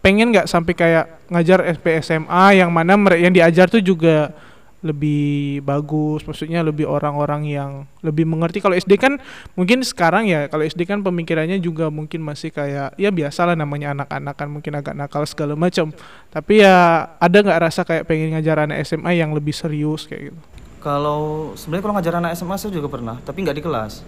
pengen 0.00 0.32
nggak 0.32 0.48
sampai 0.48 0.72
kayak 0.72 1.06
ngajar 1.28 1.60
SP 1.76 2.00
SMA 2.00 2.60
yang 2.60 2.72
mana 2.72 2.96
yang 3.16 3.32
diajar 3.32 3.68
tuh 3.68 3.84
juga 3.84 4.32
lebih 4.80 5.60
bagus 5.60 6.24
maksudnya 6.24 6.64
lebih 6.64 6.88
orang-orang 6.88 7.44
yang 7.44 7.70
lebih 8.00 8.24
mengerti. 8.24 8.64
Kalau 8.64 8.72
SD 8.72 8.96
kan 8.96 9.20
mungkin 9.52 9.84
sekarang 9.84 10.24
ya 10.24 10.48
kalau 10.48 10.64
SD 10.64 10.88
kan 10.88 11.04
pemikirannya 11.04 11.60
juga 11.60 11.92
mungkin 11.92 12.24
masih 12.24 12.48
kayak 12.48 12.96
ya 12.96 13.10
biasalah 13.12 13.52
namanya 13.52 13.92
anak-anak 13.92 14.34
kan 14.40 14.48
mungkin 14.48 14.80
agak 14.80 14.96
nakal 14.96 15.28
segala 15.28 15.52
macam. 15.52 15.92
Tapi 16.32 16.64
ya 16.64 17.12
ada 17.20 17.36
nggak 17.44 17.60
rasa 17.60 17.84
kayak 17.84 18.08
pengen 18.08 18.32
ngajar 18.32 18.64
anak 18.64 18.80
SMA 18.88 19.20
yang 19.20 19.36
lebih 19.36 19.52
serius 19.52 20.08
kayak 20.08 20.32
gitu? 20.32 20.40
Kalau 20.80 21.52
sebenarnya 21.60 21.84
kalau 21.84 21.94
ngajar 22.00 22.14
anak 22.16 22.32
SMA 22.40 22.56
saya 22.56 22.72
juga 22.72 22.88
pernah 22.88 23.20
tapi 23.20 23.44
nggak 23.44 23.56
di 23.60 23.64
kelas. 23.64 24.00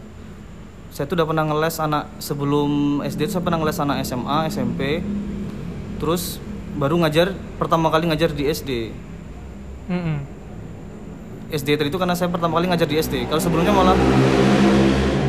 Saya 0.93 1.05
tuh 1.05 1.21
udah 1.21 1.29
pernah 1.29 1.45
ngeles 1.49 1.77
anak 1.81 2.05
sebelum 2.17 3.01
SD 3.05 3.29
saya 3.29 3.45
pernah 3.45 3.61
ngeles 3.61 3.81
anak 3.81 3.97
SMA 4.09 4.39
SMP 4.49 4.81
terus 6.03 6.43
baru 6.75 6.99
ngajar 6.99 7.31
pertama 7.57 7.87
kali 7.89 8.11
ngajar 8.11 8.29
di 8.29 8.45
SD 8.45 8.71
Mm-mm. 9.87 10.19
SD 11.53 11.77
tadi 11.77 11.87
itu 11.87 11.97
karena 11.97 12.13
saya 12.13 12.27
pertama 12.27 12.57
kali 12.57 12.65
ngajar 12.65 12.89
di 12.89 12.97
SD. 12.97 13.29
Kalau 13.29 13.37
sebelumnya 13.37 13.71
malah 13.71 13.93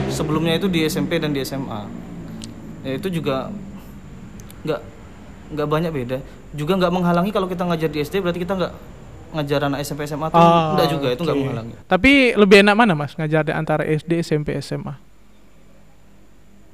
sebelumnya 0.08 0.56
itu 0.56 0.66
di 0.66 0.80
SMP 0.84 1.20
dan 1.20 1.30
di 1.30 1.44
SMA. 1.44 1.84
Ya 2.82 2.96
itu 2.96 3.12
juga 3.12 3.52
nggak 4.64 4.80
nggak 5.52 5.68
banyak 5.68 5.92
beda. 5.92 6.18
Juga 6.54 6.80
nggak 6.80 6.92
menghalangi 6.92 7.28
kalau 7.28 7.44
kita 7.46 7.68
ngajar 7.68 7.90
di 7.90 8.00
SD 8.00 8.24
berarti 8.24 8.40
kita 8.40 8.56
nggak 8.56 8.74
ngajar 9.34 9.60
anak 9.66 9.84
SMP 9.84 10.06
SMA 10.06 10.30
tuh 10.30 10.38
Ah, 10.38 10.78
nggak 10.78 10.88
juga 10.88 11.08
itu 11.12 11.22
nggak 11.26 11.36
menghalangi. 11.36 11.74
tapi 11.90 12.12
lebih 12.38 12.62
enak 12.62 12.76
mana 12.78 12.94
mas 12.94 13.18
ngajar 13.18 13.42
di 13.42 13.50
antara 13.52 13.82
SD 13.84 14.22
SMP 14.22 14.54
SMA 14.62 14.94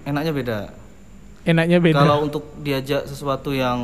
Enaknya 0.03 0.32
beda. 0.32 0.58
Enaknya 1.43 1.77
beda. 1.77 2.00
Kalau 2.00 2.17
untuk 2.22 2.43
diajak 2.58 3.05
sesuatu 3.05 3.51
yang 3.51 3.79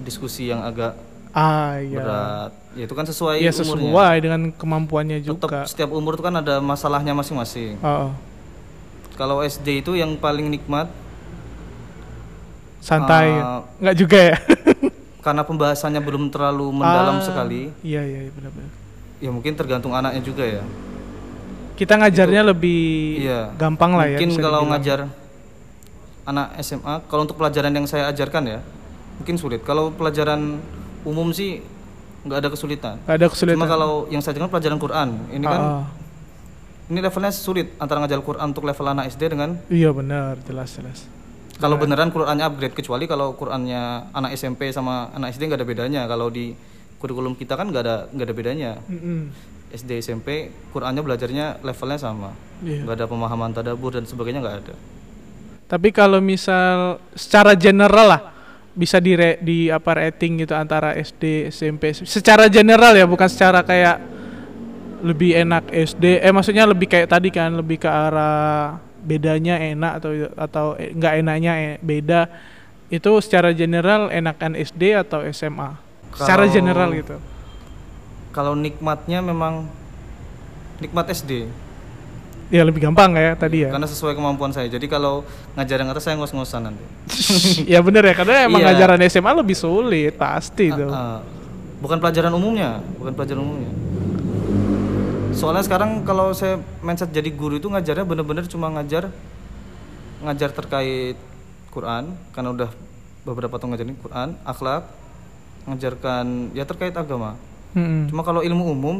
diskusi 0.00 0.48
yang 0.48 0.60
agak 0.60 0.94
ah 1.30 1.76
iya. 1.78 1.94
berat, 1.94 2.50
ya 2.72 2.82
itu 2.82 2.94
kan 2.94 3.04
sesuai 3.04 3.36
Iya 3.38 3.52
umurnya. 3.52 3.62
sesuai 3.62 4.16
dengan 4.18 4.40
kemampuannya 4.50 5.18
Tetap 5.20 5.28
juga. 5.28 5.58
setiap 5.64 5.90
umur 5.92 6.16
itu 6.16 6.24
kan 6.24 6.34
ada 6.34 6.58
masalahnya 6.58 7.12
masing-masing. 7.12 7.78
Oh, 7.78 8.08
oh. 8.08 8.12
Kalau 9.14 9.38
SD 9.40 9.82
itu 9.82 9.92
yang 9.92 10.14
paling 10.14 10.46
nikmat? 10.46 10.88
Santai. 12.80 13.34
Nggak 13.78 13.96
juga 13.98 14.18
ya? 14.24 14.36
Karena 15.24 15.42
pembahasannya 15.42 16.00
belum 16.00 16.30
terlalu 16.30 16.70
mendalam 16.72 17.18
Ah, 17.18 17.24
sekali. 17.24 17.74
iya 17.82 18.00
iya 18.00 18.26
iya, 18.26 18.32
benar-benar. 18.32 18.70
Ya 19.18 19.30
mungkin 19.30 19.52
tergantung 19.52 19.92
anaknya 19.92 20.22
juga 20.22 20.46
ya. 20.46 20.62
Kita 21.74 21.94
ngajarnya 21.94 22.42
lebih 22.46 22.82
iya. 23.22 23.50
gampang 23.54 23.94
lah 23.94 24.06
ya 24.06 24.18
mungkin 24.18 24.30
kalau 24.34 24.62
dibilang. 24.62 24.70
ngajar 24.72 24.98
anak 26.28 26.60
SMA 26.60 27.08
kalau 27.08 27.24
untuk 27.24 27.40
pelajaran 27.40 27.72
yang 27.72 27.88
saya 27.88 28.12
ajarkan 28.12 28.44
ya 28.44 28.60
mungkin 29.18 29.34
sulit. 29.34 29.64
Kalau 29.64 29.90
pelajaran 29.90 30.60
umum 31.02 31.32
sih 31.32 31.64
nggak 32.22 32.38
ada 32.38 32.48
kesulitan. 32.52 32.94
Nggak 33.02 33.16
ada 33.16 33.26
kesulitan. 33.32 33.56
Cuma 33.56 33.66
kalau 33.66 34.06
yang 34.08 34.20
saya 34.20 34.36
ajarkan 34.36 34.52
pelajaran 34.52 34.78
Quran. 34.78 35.08
Ini 35.32 35.44
kan 35.44 35.60
Ah, 35.60 35.72
ah. 35.80 35.84
ini 36.86 36.98
levelnya 37.00 37.32
sulit 37.32 37.72
antara 37.76 38.04
ngajar 38.04 38.20
Quran 38.20 38.52
untuk 38.52 38.62
level 38.62 38.86
anak 38.86 39.08
SD 39.08 39.32
dengan 39.32 39.56
iya 39.68 39.90
benar. 39.90 40.36
Jelas 40.44 40.76
jelas. 40.76 41.08
Kalau 41.58 41.74
beneran 41.74 42.14
Qurannya 42.14 42.46
upgrade 42.46 42.70
kecuali 42.70 43.10
kalau 43.10 43.34
Qurannya 43.34 44.14
anak 44.14 44.30
SMP 44.38 44.70
sama 44.70 45.10
anak 45.10 45.34
SD 45.34 45.50
nggak 45.50 45.58
ada 45.58 45.66
bedanya. 45.66 46.02
Kalau 46.06 46.30
di 46.30 46.54
kurikulum 47.02 47.34
kita 47.34 47.58
kan 47.58 47.72
nggak 47.72 47.82
ada 47.82 47.96
nggak 48.14 48.26
ada 48.30 48.36
bedanya. 48.36 48.70
Mm-mm. 48.86 49.34
SD 49.68 49.98
SMP 49.98 50.48
Qurannya 50.70 51.02
belajarnya 51.02 51.64
levelnya 51.66 51.98
sama. 51.98 52.30
Iya. 52.58 52.82
nggak 52.82 52.96
ada 52.98 53.06
pemahaman 53.06 53.54
tadabur 53.54 53.94
dan 53.94 54.02
sebagainya 54.02 54.42
nggak 54.42 54.58
ada 54.66 54.74
tapi 55.68 55.92
kalau 55.92 56.18
misal 56.18 56.96
secara 57.12 57.52
general 57.52 58.08
lah 58.08 58.22
bisa 58.72 58.96
di 58.98 59.12
re- 59.12 59.38
di 59.38 59.68
apa 59.68 59.90
rating 59.92 60.40
gitu 60.40 60.54
antara 60.54 60.94
SD 60.94 61.50
SMP 61.50 61.92
secara 61.92 62.48
general 62.48 62.94
ya 62.94 63.04
bukan 63.04 63.28
secara 63.28 63.60
kayak 63.60 64.00
lebih 64.98 65.34
enak 65.36 65.68
SD 65.68 66.18
eh 66.18 66.32
maksudnya 66.32 66.66
lebih 66.66 66.88
kayak 66.88 67.06
tadi 67.06 67.28
kan 67.28 67.54
lebih 67.54 67.78
ke 67.78 67.86
arah 67.86 68.78
bedanya 68.98 69.58
enak 69.58 69.92
atau 70.02 70.10
atau 70.34 70.66
eh, 70.74 70.90
nggak 70.90 71.14
enaknya 71.22 71.52
eh, 71.54 71.74
beda. 71.78 72.26
Itu 72.88 73.20
secara 73.20 73.52
general 73.52 74.08
enakan 74.08 74.56
SD 74.56 74.96
atau 74.96 75.20
SMA 75.28 75.76
secara 76.16 76.48
Kalau- 76.48 76.54
general 76.54 76.88
gitu. 76.96 77.16
kalau 78.28 78.54
nikmatnya 78.54 79.20
memang 79.20 79.66
nikmat 80.78 81.10
SD 81.10 81.46
ya 82.48 82.64
lebih 82.64 82.80
gampang 82.80 83.12
ya 83.12 83.32
tadi 83.32 83.64
ya. 83.64 83.70
Karena 83.70 83.84
sesuai 83.84 84.12
kemampuan 84.12 84.50
saya. 84.50 84.66
Jadi 84.66 84.86
kalau 84.86 85.20
ngajar 85.52 85.76
yang 85.78 85.90
atas 85.90 86.02
saya 86.02 86.16
ngos-ngosan 86.16 86.64
nanti. 86.64 86.84
Ya 87.72 87.80
bener 87.80 88.02
ya 88.02 88.14
karena 88.14 88.44
emang 88.44 88.60
Iya. 88.60 88.72
ngajaran 88.72 89.00
SMA 89.06 89.32
lebih 89.34 89.52
sulit 89.52 90.14
pasti 90.14 90.68
Ah, 90.70 90.80
ah. 90.80 91.18
bukan 91.78 91.98
pelajaran 91.98 92.32
umumnya 92.32 92.80
bukan 92.96 93.12
pelajaran 93.12 93.42
umumnya. 93.42 93.72
Soalnya 95.30 95.62
sekarang 95.62 96.02
kalau 96.02 96.32
saya 96.32 96.56
mindset 96.80 97.08
jadi 97.08 97.30
guru 97.30 97.56
itu 97.56 97.68
ngajarnya 97.68 98.02
bener-bener 98.02 98.42
cuma 98.44 98.66
ngajar 98.70 99.12
ngajar 100.18 100.50
terkait 100.50 101.14
Quran 101.68 102.10
karena 102.32 102.50
udah 102.50 102.70
beberapa 103.22 103.54
tahun 103.54 103.70
ngajarin 103.72 103.96
Quran 103.98 104.28
akhlak 104.42 104.88
ngajarkan 105.64 106.24
ya 106.52 106.64
terkait 106.64 106.96
agama. 106.96 107.36
Mm-mm. 107.70 108.08
cuma 108.08 108.24
kalau 108.24 108.40
ilmu 108.40 108.72
umum 108.72 108.96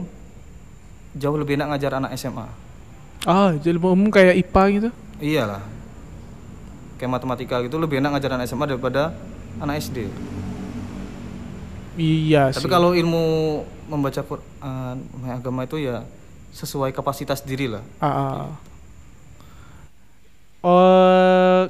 jauh 1.17 1.35
lebih 1.35 1.57
enak 1.57 1.73
ngajar 1.73 1.97
anak 1.97 2.13
SMA 2.15 2.45
ah 3.27 3.57
jadi 3.57 3.81
umum 3.81 4.13
kayak 4.13 4.39
IPA 4.47 4.63
gitu 4.77 4.91
iyalah 5.19 5.63
kayak 6.99 7.11
matematika 7.11 7.63
gitu 7.67 7.79
lebih 7.79 7.99
enak 7.99 8.19
ngajar 8.19 8.39
anak 8.39 8.47
SMA 8.47 8.67
daripada 8.71 9.15
anak 9.59 9.83
SD 9.83 10.07
iya 11.99 12.55
Tapi 12.55 12.63
sih 12.63 12.71
kalau 12.71 12.95
ilmu 12.95 13.27
membaca 13.89 14.21
Quran, 14.23 14.97
agama 15.27 15.65
itu 15.67 15.83
ya 15.83 16.05
sesuai 16.53 16.93
kapasitas 16.93 17.43
diri 17.43 17.67
lah. 17.67 17.85
Ah, 17.99 18.09
ah. 18.09 18.47
Oh, 20.59 21.63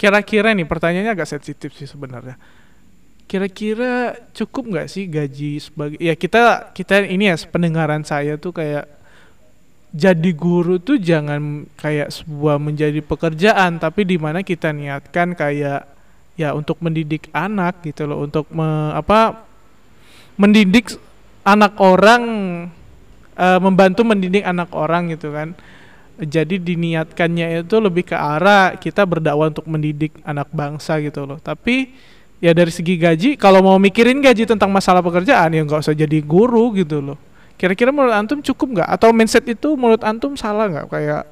kira-kira 0.00 0.56
nih 0.56 0.64
pertanyaannya 0.64 1.12
agak 1.12 1.28
sensitif 1.28 1.76
sih 1.76 1.86
sebenarnya. 1.86 2.40
Kira-kira 3.26 4.14
cukup 4.32 4.70
nggak 4.70 4.88
sih 4.88 5.04
gaji 5.10 5.58
sebagai 5.58 5.98
ya 5.98 6.14
kita 6.14 6.70
kita 6.72 7.04
ini 7.10 7.28
ya 7.28 7.36
pendengaran 7.50 8.06
saya 8.06 8.38
tuh 8.38 8.54
kayak 8.54 8.86
jadi 9.96 10.30
guru 10.36 10.76
tuh 10.76 11.00
jangan 11.00 11.64
kayak 11.80 12.12
sebuah 12.12 12.60
menjadi 12.60 13.00
pekerjaan 13.00 13.80
tapi 13.80 14.04
di 14.04 14.20
mana 14.20 14.44
kita 14.44 14.68
niatkan 14.76 15.32
kayak 15.32 15.88
ya 16.36 16.52
untuk 16.52 16.76
mendidik 16.84 17.32
anak 17.32 17.80
gitu 17.80 18.04
loh 18.04 18.20
untuk 18.20 18.44
me- 18.52 18.92
apa 18.92 19.40
mendidik 20.36 21.00
anak 21.48 21.80
orang 21.80 22.22
eh, 23.40 23.60
membantu 23.64 24.04
mendidik 24.04 24.44
anak 24.44 24.68
orang 24.76 25.16
gitu 25.16 25.32
kan. 25.32 25.56
Jadi 26.16 26.56
diniatkannya 26.56 27.60
itu 27.60 27.76
lebih 27.76 28.08
ke 28.08 28.16
arah 28.16 28.72
kita 28.80 29.04
berdakwah 29.04 29.52
untuk 29.52 29.68
mendidik 29.68 30.16
anak 30.24 30.48
bangsa 30.48 30.96
gitu 31.04 31.28
loh. 31.28 31.36
Tapi 31.36 31.92
ya 32.40 32.52
dari 32.52 32.72
segi 32.72 33.00
gaji 33.00 33.30
kalau 33.40 33.64
mau 33.64 33.76
mikirin 33.80 34.20
gaji 34.20 34.44
tentang 34.44 34.68
masalah 34.68 35.00
pekerjaan 35.00 35.56
ya 35.56 35.60
nggak 35.64 35.80
usah 35.80 35.96
jadi 35.96 36.20
guru 36.20 36.76
gitu 36.76 37.00
loh 37.00 37.18
kira-kira 37.56 37.88
menurut 37.88 38.12
antum 38.12 38.38
cukup 38.40 38.80
nggak 38.80 38.88
atau 38.90 39.10
mindset 39.10 39.44
itu 39.44 39.74
menurut 39.74 40.00
antum 40.00 40.36
salah 40.36 40.68
nggak 40.68 40.86
kayak 40.86 41.22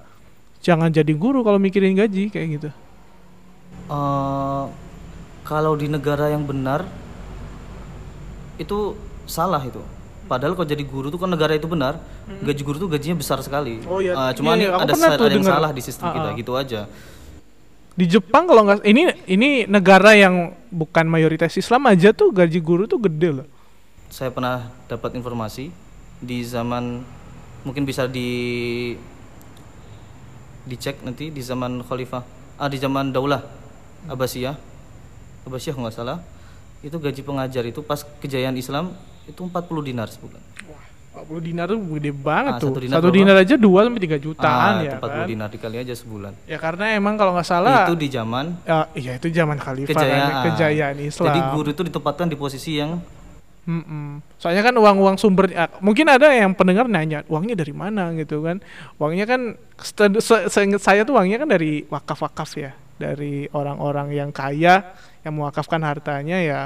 jangan 0.58 0.88
jadi 0.88 1.12
guru 1.12 1.40
kalau 1.40 1.56
mikirin 1.56 1.94
gaji 1.94 2.28
kayak 2.28 2.48
gitu 2.58 2.70
Eh, 3.84 4.64
kalau 5.44 5.76
di 5.76 5.84
negara 5.86 6.32
yang 6.32 6.40
benar 6.40 6.88
itu 8.56 8.96
salah 9.26 9.60
itu. 9.60 9.82
Padahal 10.24 10.56
kalau 10.56 10.64
jadi 10.64 10.80
guru 10.80 11.12
tuh 11.12 11.20
kan 11.20 11.28
negara 11.28 11.52
itu 11.52 11.68
benar, 11.68 12.00
gaji 12.40 12.62
guru 12.64 12.80
tuh 12.80 12.88
gajinya 12.88 13.20
besar 13.20 13.44
sekali. 13.44 13.84
Oh, 13.84 14.00
iya. 14.00 14.16
Eh, 14.16 14.30
cuman 14.40 14.56
Iya, 14.56 14.72
iya, 14.72 14.80
ada 14.80 14.92
ada 15.20 15.28
yang 15.28 15.44
salah 15.44 15.68
di 15.68 15.82
sistem 15.84 16.08
kita 16.08 16.24
Ah, 16.24 16.32
ah. 16.32 16.38
gitu 16.38 16.52
aja. 16.56 16.80
di 17.94 18.10
Jepang 18.10 18.48
kalau 18.48 18.66
nggak 18.66 18.82
ini 18.82 19.06
ini 19.28 19.48
negara 19.68 20.16
yang 20.16 20.50
bukan 20.66 21.06
mayoritas 21.06 21.54
Islam 21.54 21.86
aja 21.86 22.10
tuh 22.10 22.34
gaji 22.34 22.58
guru 22.58 22.90
tuh 22.90 22.98
gede 22.98 23.30
loh 23.30 23.46
Saya 24.08 24.34
pernah 24.34 24.66
dapat 24.90 25.14
informasi 25.14 25.70
di 26.24 26.42
zaman 26.42 27.04
mungkin 27.62 27.84
bisa 27.84 28.04
di 28.04 28.28
dicek 30.64 31.04
nanti 31.04 31.28
di 31.28 31.40
zaman 31.40 31.84
khalifah 31.84 32.24
ah 32.56 32.68
di 32.68 32.78
zaman 32.78 33.12
daulah 33.12 33.40
Abbasiyah. 34.04 34.52
Abbasiyah 35.44 35.76
nggak 35.76 35.94
salah. 35.94 36.20
Itu 36.80 37.00
gaji 37.00 37.24
pengajar 37.24 37.64
itu 37.64 37.80
pas 37.80 38.04
kejayaan 38.20 38.52
Islam 38.52 38.92
itu 39.24 39.40
40 39.40 39.64
dinar 39.80 40.12
sebulan. 40.12 40.40
40 41.14 41.40
dinar 41.40 41.72
tuh 41.72 41.80
gede 41.96 42.12
banget 42.12 42.52
Ah, 42.52 42.60
tuh. 42.60 42.68
satu 42.68 42.80
dinar 42.84 42.96
satu 43.00 43.08
dinar 43.08 43.36
aja 43.38 43.54
2 43.56 43.64
sampai 43.64 44.02
3 44.04 44.18
jutaan 44.20 44.72
ah, 44.76 44.84
ya 44.84 44.92
itu 44.92 44.96
40 45.00 45.08
kan? 45.08 45.24
dinar 45.24 45.48
dikali 45.48 45.76
aja 45.80 45.94
sebulan. 45.96 46.32
Ya 46.44 46.58
karena 46.60 46.84
emang 46.92 47.16
kalau 47.16 47.32
nggak 47.32 47.48
salah 47.48 47.88
itu 47.88 47.96
di 47.96 48.08
zaman 48.12 48.44
ya, 48.60 48.78
iya 48.92 49.12
itu 49.16 49.26
zaman 49.30 49.56
khalifah 49.56 49.88
kan, 49.88 49.96
kejayaan. 49.96 50.44
kejayaan 50.52 50.96
Islam. 51.00 51.26
Jadi 51.32 51.40
guru 51.56 51.68
itu 51.72 51.82
ditempatkan 51.82 52.26
di 52.28 52.36
posisi 52.36 52.76
yang 52.76 53.00
Mm-mm. 53.64 54.20
Soalnya 54.36 54.60
kan 54.60 54.76
uang-uang 54.76 55.16
sumber 55.16 55.48
ah, 55.56 55.72
mungkin 55.80 56.04
ada 56.12 56.28
yang 56.28 56.52
pendengar 56.52 56.84
nanya 56.84 57.24
uangnya 57.32 57.56
dari 57.56 57.72
mana 57.72 58.12
gitu 58.12 58.44
kan. 58.44 58.60
Uangnya 59.00 59.24
kan 59.24 59.56
se- 59.80 60.48
seingat 60.52 60.84
saya 60.84 61.02
tuh 61.08 61.16
uangnya 61.16 61.40
kan 61.40 61.48
dari 61.48 61.88
wakaf-wakaf 61.88 62.50
ya, 62.60 62.76
dari 63.00 63.48
orang-orang 63.56 64.12
yang 64.12 64.30
kaya 64.36 64.92
yang 65.24 65.32
mewakafkan 65.32 65.80
hartanya 65.80 66.38
ya 66.44 66.60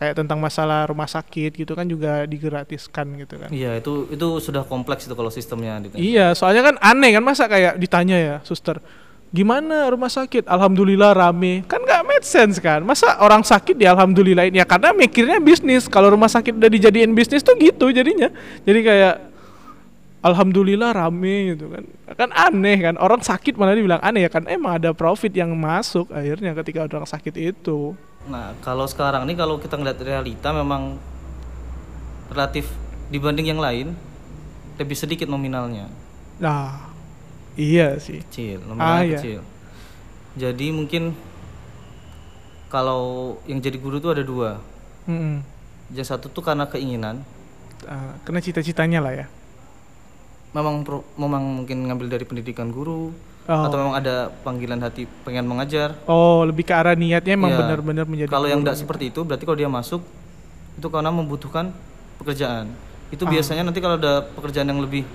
kayak 0.00 0.16
tentang 0.16 0.40
masalah 0.40 0.88
rumah 0.88 1.04
sakit 1.04 1.52
gitu 1.60 1.76
kan 1.76 1.84
juga 1.84 2.24
digratiskan 2.24 3.04
gitu 3.20 3.36
kan. 3.36 3.52
iya 3.52 3.76
itu 3.76 4.08
itu 4.08 4.26
sudah 4.40 4.64
kompleks 4.64 5.04
itu 5.04 5.12
kalau 5.12 5.28
sistemnya 5.28 5.76
gitu. 5.84 6.00
Iya, 6.00 6.32
soalnya 6.32 6.72
kan 6.72 6.80
aneh 6.80 7.12
kan 7.12 7.20
masa 7.20 7.44
kayak 7.44 7.76
ditanya 7.76 8.16
ya, 8.16 8.36
suster, 8.40 8.80
gimana 9.30 9.86
rumah 9.90 10.10
sakit? 10.10 10.46
Alhamdulillah 10.46 11.14
rame. 11.14 11.62
Kan 11.70 11.82
nggak 11.86 12.02
make 12.06 12.26
sense 12.26 12.58
kan? 12.58 12.82
Masa 12.82 13.18
orang 13.22 13.46
sakit 13.46 13.78
di 13.78 13.86
alhamdulillahin 13.86 14.54
ya 14.54 14.66
karena 14.66 14.90
mikirnya 14.90 15.38
bisnis. 15.38 15.86
Kalau 15.86 16.10
rumah 16.10 16.28
sakit 16.28 16.58
udah 16.58 16.70
dijadiin 16.70 17.14
bisnis 17.14 17.46
tuh 17.46 17.54
gitu 17.56 17.94
jadinya. 17.94 18.28
Jadi 18.66 18.80
kayak 18.82 19.14
alhamdulillah 20.20 20.90
rame 20.92 21.54
gitu 21.54 21.70
kan. 21.70 21.84
Kan 22.18 22.30
aneh 22.34 22.76
kan. 22.82 22.94
Orang 22.98 23.22
sakit 23.22 23.54
malah 23.54 23.78
dibilang 23.78 24.02
aneh 24.02 24.26
ya 24.26 24.30
kan 24.30 24.44
emang 24.50 24.82
ada 24.82 24.90
profit 24.90 25.30
yang 25.30 25.54
masuk 25.54 26.10
akhirnya 26.10 26.52
ketika 26.58 26.90
orang 26.90 27.06
sakit 27.06 27.34
itu. 27.38 27.94
Nah, 28.28 28.52
kalau 28.60 28.84
sekarang 28.84 29.24
nih 29.24 29.38
kalau 29.38 29.56
kita 29.56 29.80
ngeliat 29.80 29.96
realita 30.02 30.52
memang 30.52 31.00
relatif 32.28 32.68
dibanding 33.08 33.56
yang 33.56 33.62
lain 33.62 33.96
lebih 34.76 34.96
sedikit 34.98 35.26
nominalnya. 35.26 35.88
Nah, 36.40 36.89
iya 37.54 37.96
sih. 37.96 38.20
Kecil, 38.22 38.60
Ah, 38.60 38.66
nominalnya 38.68 39.04
iya. 39.04 39.16
kecil. 39.16 39.40
Jadi 40.36 40.66
mungkin 40.70 41.02
kalau 42.68 43.02
yang 43.44 43.58
jadi 43.58 43.76
guru 43.76 43.98
tuh 43.98 44.14
ada 44.14 44.22
dua. 44.22 44.62
Mm-mm. 45.04 45.42
Yang 45.90 46.06
satu 46.08 46.26
tuh 46.26 46.40
karena 46.40 46.64
keinginan, 46.64 47.26
Ah, 47.82 48.14
kena 48.22 48.38
cita-citanya 48.38 49.00
lah 49.00 49.14
ya. 49.14 49.26
memang 50.50 50.82
pro- 50.82 51.06
memang 51.14 51.40
mungkin 51.40 51.86
ngambil 51.86 52.10
dari 52.10 52.24
pendidikan 52.24 52.68
guru 52.68 53.14
Oh. 53.46 53.62
atau 53.64 53.76
memang 53.76 53.94
ada 53.96 54.14
panggilan 54.42 54.78
hati 54.78 55.06
pengen 55.24 55.46
mengajar. 55.46 55.94
Oh, 56.04 56.42
lebih 56.42 56.62
ke 56.62 56.74
arah 56.74 56.92
niatnya 56.92 57.34
emang 57.34 57.50
Iya. 57.50 57.58
benar-benar 57.60 58.04
menjadi 58.04 58.28
Kalau 58.28 58.46
yang 58.46 58.60
tidak 58.60 58.74
gitu. 58.74 58.82
seperti 58.84 59.04
itu 59.08 59.20
berarti 59.22 59.44
kalau 59.44 59.56
dia 59.56 59.66
masuk 59.66 60.02
itu 60.74 60.86
karena 60.86 61.08
membutuhkan 61.08 61.70
pekerjaan. 62.16 62.70
Itu 63.08 63.24
Ah. 63.24 63.30
biasanya 63.30 63.62
nanti 63.64 63.78
kalau 63.78 63.94
ada 63.96 64.26
pekerjaan 64.28 64.66
yang 64.66 64.78
lebih 64.78 65.06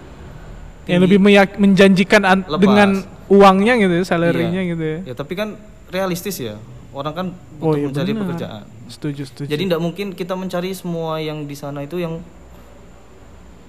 yang 0.85 1.01
lebih 1.01 1.17
meyak- 1.17 1.57
menjanjikan 1.57 2.21
an- 2.21 2.45
Lepas. 2.45 2.61
dengan 2.61 2.89
uangnya 3.25 3.73
gitu 3.75 3.93
ya, 3.95 4.03
salary-nya 4.03 4.61
Iya. 4.61 4.71
gitu 4.71 4.83
ya. 4.83 4.99
Ya 5.03 5.13
tapi 5.13 5.33
kan 5.33 5.57
realistis 5.89 6.37
ya. 6.37 6.55
Orang 6.91 7.11
kan 7.11 7.27
Oh, 7.59 7.73
butuh 7.73 7.75
iya 7.75 7.85
mencari 7.89 8.11
benar. 8.11 8.21
pekerjaan. 8.23 8.63
Setuju, 8.85 9.21
setuju. 9.25 9.47
Jadi 9.49 9.63
tidak 9.65 9.81
mungkin 9.81 10.07
kita 10.11 10.33
mencari 10.33 10.71
semua 10.71 11.17
yang 11.17 11.43
di 11.43 11.53
sana 11.53 11.81
itu 11.81 11.97
yang 11.97 12.21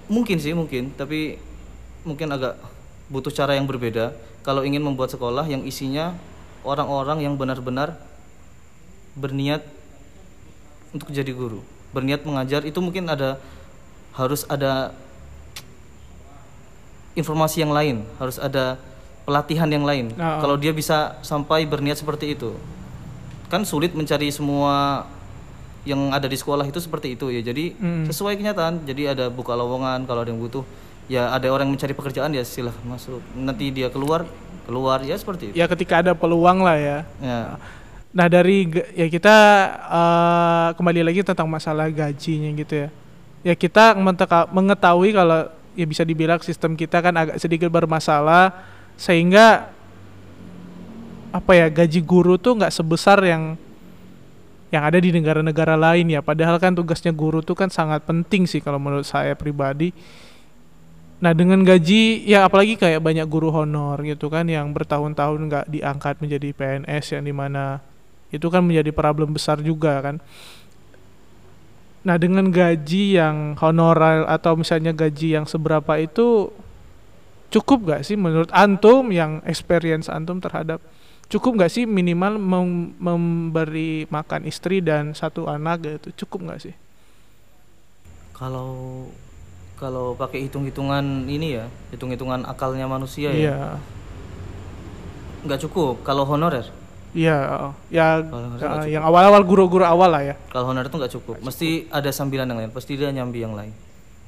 mungkin 0.07 0.37
sih 0.37 0.53
mungkin, 0.53 0.93
tapi 0.93 1.35
mungkin 2.01 2.31
agak 2.31 2.55
butuh 3.07 3.29
cara 3.29 3.53
yang 3.53 3.65
berbeda 3.65 4.15
kalau 4.41 4.63
ingin 4.63 4.79
membuat 4.79 5.09
sekolah 5.09 5.43
yang 5.43 5.63
isinya 5.63 6.15
orang-orang 6.61 7.19
yang 7.21 7.35
benar-benar 7.35 7.99
berniat 9.13 9.65
untuk 10.89 11.09
jadi 11.09 11.27
guru, 11.29 11.59
berniat 11.91 12.23
mengajar 12.23 12.63
itu 12.63 12.77
mungkin 12.77 13.07
ada 13.07 13.41
harus 14.13 14.47
ada 14.47 14.95
informasi 17.17 17.65
yang 17.65 17.73
lain, 17.73 18.05
harus 18.15 18.37
ada 18.37 18.77
pelatihan 19.25 19.67
yang 19.67 19.83
lain. 19.83 20.13
Nah, 20.13 20.39
Kalau 20.39 20.55
dia 20.55 20.71
bisa 20.71 21.17
sampai 21.19 21.65
berniat 21.65 21.97
seperti 21.97 22.31
itu, 22.31 22.53
kan 23.49 23.65
sulit 23.65 23.91
mencari 23.91 24.29
semua 24.29 25.03
yang 25.83 26.11
ada 26.11 26.27
di 26.27 26.35
sekolah 26.35 26.63
itu 26.63 26.77
seperti 26.77 27.15
itu 27.15 27.31
ya. 27.31 27.41
Jadi 27.41 27.73
Mm. 27.73 28.05
sesuai 28.05 28.35
kenyataan. 28.35 28.83
Jadi 28.83 29.07
ada 29.07 29.25
buka 29.27 29.55
lowongan 29.55 30.03
kalau 30.03 30.21
ada 30.21 30.29
yang 30.29 30.39
butuh. 30.39 30.63
Ya 31.07 31.31
ada 31.31 31.47
orang 31.47 31.71
yang 31.71 31.79
mencari 31.79 31.95
pekerjaan 31.95 32.35
ya 32.35 32.43
silahkan 32.43 32.83
masuk. 32.83 33.23
Nanti 33.33 33.71
dia 33.71 33.87
keluar 33.87 34.27
keluar 34.67 34.99
ya 34.99 35.15
seperti 35.15 35.51
itu. 35.51 35.55
ya 35.55 35.63
ketika 35.65 36.03
ada 36.03 36.11
peluang 36.11 36.59
lah 36.59 36.75
ya. 36.75 36.97
Ya. 37.23 37.55
Nah, 38.11 38.27
dari 38.27 38.67
ya 38.91 39.07
kita 39.07 39.35
eh, 39.87 40.67
kembali 40.75 41.07
lagi 41.07 41.23
tentang 41.23 41.47
masalah 41.47 41.87
gajinya 41.87 42.51
gitu 42.51 42.75
ya. 42.75 42.89
Ya 43.47 43.55
kita 43.55 43.95
mengetahui 44.51 45.15
kalau 45.15 45.47
ya 45.77 45.85
bisa 45.85 46.01
dibilang 46.01 46.41
sistem 46.41 46.73
kita 46.73 47.05
kan 47.05 47.13
agak 47.13 47.37
sedikit 47.37 47.69
bermasalah 47.69 48.49
sehingga 48.97 49.69
apa 51.29 51.51
ya 51.53 51.69
gaji 51.69 52.01
guru 52.01 52.41
tuh 52.41 52.57
nggak 52.57 52.73
sebesar 52.73 53.21
yang 53.21 53.53
yang 54.67 54.83
ada 54.83 54.99
di 54.99 55.15
negara-negara 55.15 55.79
lain 55.79 56.11
ya. 56.11 56.19
Padahal 56.19 56.59
kan 56.59 56.75
tugasnya 56.75 57.15
guru 57.15 57.39
tuh 57.39 57.55
kan 57.55 57.71
sangat 57.71 58.03
penting 58.03 58.43
sih 58.49 58.59
kalau 58.59 58.81
menurut 58.81 59.07
saya 59.07 59.37
pribadi. 59.37 59.95
Nah 61.17 61.33
dengan 61.33 61.63
gaji 61.65 62.27
ya 62.29 62.45
apalagi 62.45 62.77
kayak 62.77 63.01
banyak 63.01 63.25
guru 63.25 63.49
honor 63.49 63.97
gitu 64.05 64.29
kan 64.29 64.45
yang 64.45 64.69
bertahun-tahun 64.75 65.39
nggak 65.49 65.65
diangkat 65.71 66.15
menjadi 66.21 66.49
PNS 66.53 67.05
yang 67.17 67.23
di 67.25 67.33
mana 67.33 67.81
itu 68.27 68.43
kan 68.51 68.61
menjadi 68.61 68.91
problem 68.91 69.33
besar 69.33 69.63
juga 69.63 69.97
kan. 70.03 70.19
Nah 72.07 72.15
dengan 72.15 72.47
gaji 72.47 73.19
yang 73.19 73.59
honorer 73.59 74.23
atau 74.31 74.55
misalnya 74.55 74.95
gaji 74.95 75.35
yang 75.35 75.43
seberapa 75.43 75.99
itu 75.99 76.47
cukup 77.51 77.79
gak 77.95 78.01
sih 78.07 78.15
menurut 78.15 78.47
antum 78.55 79.11
yang 79.11 79.43
experience 79.43 80.07
antum 80.07 80.39
terhadap 80.39 80.79
cukup 81.27 81.67
gak 81.67 81.71
sih 81.71 81.83
minimal 81.83 82.39
mem- 82.39 82.95
memberi 82.99 84.07
makan 84.07 84.47
istri 84.47 84.79
dan 84.79 85.11
satu 85.11 85.51
anak 85.51 85.83
gitu 85.83 86.23
cukup 86.23 86.55
gak 86.55 86.71
sih? 86.71 86.75
Kalau 88.31 88.71
kalau 89.77 90.17
pakai 90.17 90.47
hitung-hitungan 90.49 91.29
ini 91.29 91.59
ya, 91.61 91.65
hitung-hitungan 91.93 92.47
akalnya 92.49 92.89
manusia 92.89 93.29
ya, 93.29 93.53
Iya, 93.53 93.59
nggak 95.45 95.59
cukup. 95.69 96.01
Kalau 96.01 96.25
honorer, 96.25 96.65
iya, 97.15 97.71
ya 97.87 98.19
nggak 98.23 98.59
ya, 98.59 98.67
cukup. 98.83 98.91
yang 98.91 99.03
awal-awal 99.07 99.41
guru-guru 99.47 99.83
awal 99.87 100.09
lah 100.11 100.23
ya. 100.23 100.35
kalau 100.51 100.71
honorer 100.71 100.91
itu 100.91 100.97
nggak 100.97 101.13
cukup. 101.19 101.35
Mesti 101.43 101.87
ada 101.87 102.09
sambilan 102.11 102.47
yang 102.47 102.59
lain. 102.59 102.71
Pasti 102.71 102.99
dia 102.99 103.11
nyambi 103.11 103.39
yang 103.43 103.55
lain. 103.55 103.71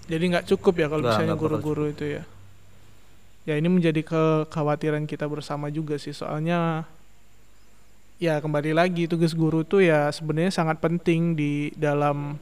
Jadi 0.10 0.24
nggak 0.36 0.46
cukup 0.56 0.74
ya 0.80 0.88
kalau 0.90 1.04
misalnya 1.06 1.36
guru-guru 1.36 1.92
itu 1.92 2.06
ya. 2.20 2.24
Ya 3.48 3.58
ini 3.58 3.68
menjadi 3.72 4.06
kekhawatiran 4.06 5.10
kita 5.10 5.26
bersama 5.26 5.74
juga 5.74 5.98
sih 5.98 6.14
soalnya 6.14 6.86
ya 8.20 8.38
kembali 8.44 8.76
lagi 8.76 9.08
tugas 9.08 9.32
guru 9.32 9.64
tuh 9.64 9.80
ya 9.80 10.12
sebenarnya 10.12 10.52
sangat 10.52 10.78
penting 10.84 11.40
di 11.40 11.72
dalam 11.74 12.36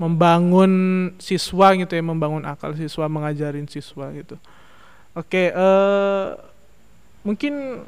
membangun 0.00 0.72
siswa 1.20 1.76
gitu 1.76 1.92
ya, 1.92 2.02
membangun 2.02 2.42
akal 2.48 2.74
siswa, 2.74 3.06
mengajarin 3.06 3.68
siswa 3.68 4.08
gitu. 4.10 4.34
Oke, 5.12 5.52
eh 5.52 6.26
mungkin 7.22 7.84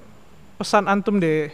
pesan 0.57 0.87
antum 0.87 1.19
deh 1.19 1.51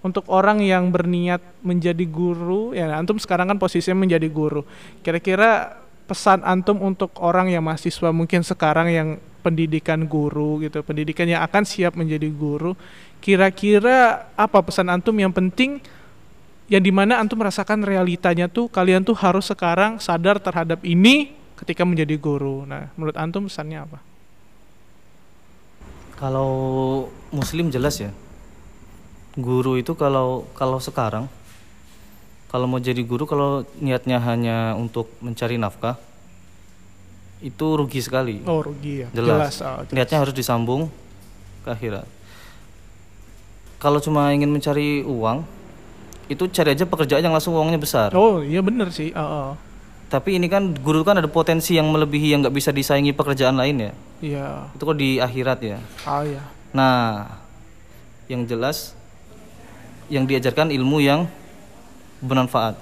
untuk 0.00 0.24
orang 0.32 0.64
yang 0.64 0.88
berniat 0.88 1.44
menjadi 1.60 2.04
guru 2.08 2.72
ya 2.72 2.88
antum 2.96 3.20
sekarang 3.20 3.52
kan 3.52 3.58
posisinya 3.60 4.06
menjadi 4.06 4.28
guru 4.32 4.64
kira-kira 5.04 5.80
pesan 6.10 6.42
antum 6.42 6.82
untuk 6.82 7.14
orang 7.22 7.54
yang 7.54 7.62
mahasiswa 7.62 8.10
mungkin 8.10 8.42
sekarang 8.42 8.90
yang 8.90 9.08
pendidikan 9.46 10.10
guru 10.10 10.58
gitu, 10.58 10.82
pendidikan 10.82 11.30
yang 11.30 11.46
akan 11.46 11.62
siap 11.62 11.94
menjadi 11.94 12.26
guru. 12.34 12.74
Kira-kira 13.22 14.26
apa 14.34 14.58
pesan 14.58 14.90
antum 14.90 15.14
yang 15.14 15.30
penting 15.30 15.78
yang 16.66 16.82
di 16.82 16.90
mana 16.90 17.22
antum 17.22 17.38
merasakan 17.38 17.86
realitanya 17.86 18.50
tuh 18.50 18.66
kalian 18.66 19.06
tuh 19.06 19.14
harus 19.14 19.46
sekarang 19.46 20.02
sadar 20.02 20.42
terhadap 20.42 20.82
ini 20.82 21.30
ketika 21.62 21.86
menjadi 21.86 22.18
guru. 22.18 22.66
Nah, 22.66 22.90
menurut 22.98 23.14
antum 23.14 23.46
pesannya 23.46 23.86
apa? 23.86 23.98
Kalau 26.18 26.50
muslim 27.30 27.70
jelas 27.70 27.98
ya. 27.98 28.10
Guru 29.38 29.78
itu 29.78 29.94
kalau 29.94 30.46
kalau 30.58 30.82
sekarang 30.82 31.30
kalau 32.50 32.66
mau 32.66 32.82
jadi 32.82 32.98
guru 33.06 33.30
kalau 33.30 33.62
niatnya 33.78 34.18
hanya 34.18 34.74
untuk 34.74 35.06
mencari 35.22 35.54
nafkah 35.54 35.94
itu 37.40 37.66
rugi 37.78 38.02
sekali. 38.04 38.44
Oh, 38.44 38.60
rugi 38.60 39.06
ya. 39.06 39.08
Jelas. 39.16 39.62
Oh, 39.64 39.80
jelas. 39.86 39.94
Niatnya 39.96 40.18
harus 40.20 40.34
disambung 40.36 40.92
ke 41.64 41.68
akhirat. 41.72 42.04
Kalau 43.80 43.96
cuma 43.96 44.28
ingin 44.36 44.52
mencari 44.52 45.00
uang, 45.08 45.40
itu 46.28 46.44
cari 46.52 46.76
aja 46.76 46.84
pekerjaan 46.84 47.24
yang 47.24 47.32
langsung 47.32 47.56
uangnya 47.56 47.80
besar. 47.80 48.12
Oh, 48.12 48.44
iya 48.44 48.60
bener 48.60 48.92
sih. 48.92 49.08
Oh, 49.16 49.24
oh. 49.24 49.50
Tapi 50.12 50.36
ini 50.36 50.52
kan 50.52 50.74
guru 50.74 51.00
kan 51.00 51.16
ada 51.16 51.30
potensi 51.30 51.80
yang 51.80 51.88
melebihi 51.88 52.34
yang 52.34 52.44
nggak 52.44 52.52
bisa 52.52 52.76
disaingi 52.76 53.16
pekerjaan 53.16 53.56
lain 53.56 53.88
ya. 53.88 53.92
Iya. 54.20 54.46
Itu 54.76 54.84
kok 54.84 54.98
di 55.00 55.16
akhirat 55.16 55.58
ya. 55.64 55.78
Oh, 56.04 56.20
iya. 56.26 56.44
Nah, 56.70 57.26
yang 58.26 58.46
jelas 58.46 58.94
yang 60.06 60.22
diajarkan 60.24 60.70
ilmu 60.70 60.98
yang 60.98 61.26
bermanfaat. 62.20 62.78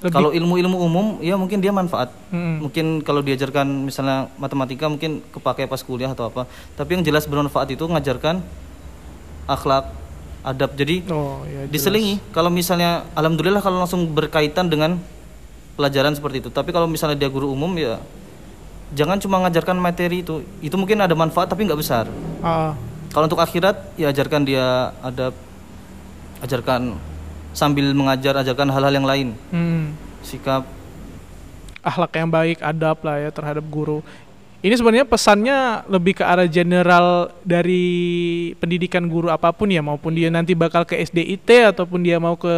Lebih- 0.00 0.14
Kalau 0.16 0.30
ilmu-ilmu 0.32 0.76
umum 0.80 1.06
ya 1.20 1.36
mungkin 1.36 1.60
dia 1.60 1.70
manfaat. 1.70 2.08
Mm-mm. 2.30 2.64
Mungkin 2.64 2.86
kalau 3.00 3.20
diajarkan 3.20 3.68
misalnya 3.84 4.32
matematika 4.34 4.88
mungkin 4.88 5.20
kepakai 5.28 5.68
pas 5.68 5.80
kuliah 5.80 6.08
atau 6.08 6.26
apa. 6.26 6.48
Tapi 6.72 6.96
yang 6.96 7.04
jelas 7.04 7.28
bermanfaat 7.28 7.68
itu 7.70 7.84
ngajarkan 7.84 8.40
akhlak, 9.44 9.92
adab. 10.40 10.72
Jadi 10.72 11.04
Oh, 11.06 11.44
jelas. 11.44 11.68
diselingi. 11.68 12.16
Kalau 12.30 12.48
misalnya 12.48 13.04
alhamdulillah 13.12 13.60
kalau 13.60 13.76
langsung 13.78 14.08
berkaitan 14.08 14.66
dengan 14.66 14.96
pelajaran 15.76 16.16
seperti 16.16 16.40
itu. 16.40 16.48
Tapi 16.48 16.70
kalau 16.70 16.88
misalnya 16.88 17.14
dia 17.16 17.28
guru 17.28 17.52
umum 17.52 17.68
ya 17.76 18.00
jangan 18.94 19.18
cuma 19.22 19.42
ngajarkan 19.46 19.76
materi 19.78 20.22
itu. 20.22 20.42
Itu 20.60 20.74
mungkin 20.76 21.00
ada 21.00 21.14
manfaat 21.14 21.50
tapi 21.50 21.66
nggak 21.66 21.80
besar. 21.80 22.06
Ah, 22.42 22.74
Kalau 23.10 23.26
untuk 23.26 23.42
akhirat 23.42 23.98
ya 23.98 24.14
ajarkan 24.14 24.46
dia 24.46 24.94
adab, 25.02 25.34
ajarkan 26.46 26.94
sambil 27.50 27.90
mengajar 27.90 28.38
ajarkan 28.38 28.70
hal-hal 28.70 28.94
yang 28.94 29.06
lain, 29.06 29.28
hmm. 29.50 29.94
sikap. 30.22 30.62
akhlak 31.80 32.12
yang 32.12 32.28
baik, 32.28 32.60
adab 32.60 33.00
lah 33.02 33.16
ya 33.18 33.30
terhadap 33.32 33.64
guru. 33.66 34.04
Ini 34.60 34.76
sebenarnya 34.76 35.08
pesannya 35.08 35.88
lebih 35.88 36.20
ke 36.20 36.24
arah 36.24 36.44
general 36.44 37.32
dari 37.40 38.52
pendidikan 38.60 39.08
guru 39.08 39.32
apa 39.32 39.48
pun 39.50 39.72
ya, 39.72 39.80
maupun 39.80 40.12
dia 40.12 40.28
nanti 40.28 40.52
bakal 40.52 40.84
ke 40.84 41.00
SDIT 41.00 41.72
ataupun 41.72 42.04
dia 42.04 42.20
mau 42.20 42.36
ke 42.36 42.52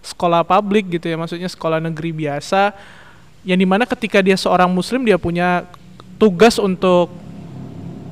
sekolah 0.00 0.40
publik 0.48 0.96
gitu 0.96 1.12
ya, 1.12 1.20
maksudnya 1.20 1.52
sekolah 1.52 1.84
negeri 1.84 2.16
biasa. 2.16 2.72
Yang 3.42 3.58
di 3.62 3.68
mana 3.68 3.84
ketika 3.84 4.18
dia 4.18 4.34
seorang 4.34 4.68
muslim 4.68 5.02
dia 5.02 5.16
punya 5.16 5.64
tugas 6.18 6.58
untuk 6.58 7.10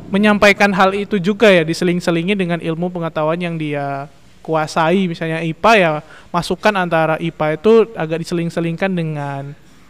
menyampaikan 0.09 0.71
hal 0.71 0.95
itu 0.95 1.19
juga 1.19 1.51
ya, 1.51 1.67
diseling-selingi 1.67 2.39
dengan 2.39 2.59
ilmu 2.63 2.89
pengetahuan 2.89 3.39
yang 3.39 3.59
dia 3.59 4.07
kuasai. 4.41 5.11
Misalnya 5.11 5.43
IPA 5.43 5.73
ya, 5.75 5.93
masukkan 6.31 6.71
antara 6.73 7.19
IPA 7.19 7.59
itu 7.59 7.73
agak 7.99 8.23
diseling-selingkan 8.23 8.91
dengan 8.95 9.43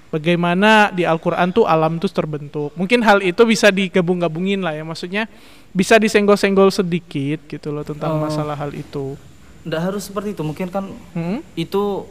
bagaimana 0.09 0.89
di 0.89 1.05
Al-Quran 1.05 1.53
tuh 1.53 1.69
alam 1.69 2.01
tuh 2.01 2.09
terbentuk. 2.09 2.73
Mungkin 2.73 3.05
hal 3.05 3.21
itu 3.21 3.45
bisa 3.45 3.69
digabung-gabungin 3.69 4.65
lah 4.65 4.73
ya, 4.73 4.89
maksudnya 4.89 5.29
bisa 5.77 6.01
disenggol-senggol 6.01 6.73
sedikit 6.73 7.45
gitu 7.45 7.69
loh 7.69 7.85
tentang 7.85 8.17
Oh. 8.17 8.25
masalah 8.25 8.57
hal 8.57 8.73
itu. 8.73 9.21
Nggak 9.69 9.83
harus 9.93 10.09
seperti 10.09 10.33
itu, 10.33 10.41
mungkin 10.41 10.73
kan 10.73 10.89
Hmm? 11.13 11.45
itu 11.53 12.09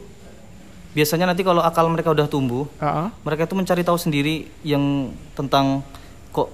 biasanya 0.96 1.28
nanti 1.28 1.44
kalau 1.44 1.60
akal 1.60 1.84
mereka 1.86 2.08
udah 2.08 2.24
tumbuh, 2.24 2.64
Ah, 2.80 3.12
mereka 3.20 3.44
itu 3.44 3.52
mencari 3.52 3.84
tahu 3.84 4.00
sendiri 4.00 4.48
yang 4.64 5.12
tentang 5.36 5.84
kok 6.32 6.48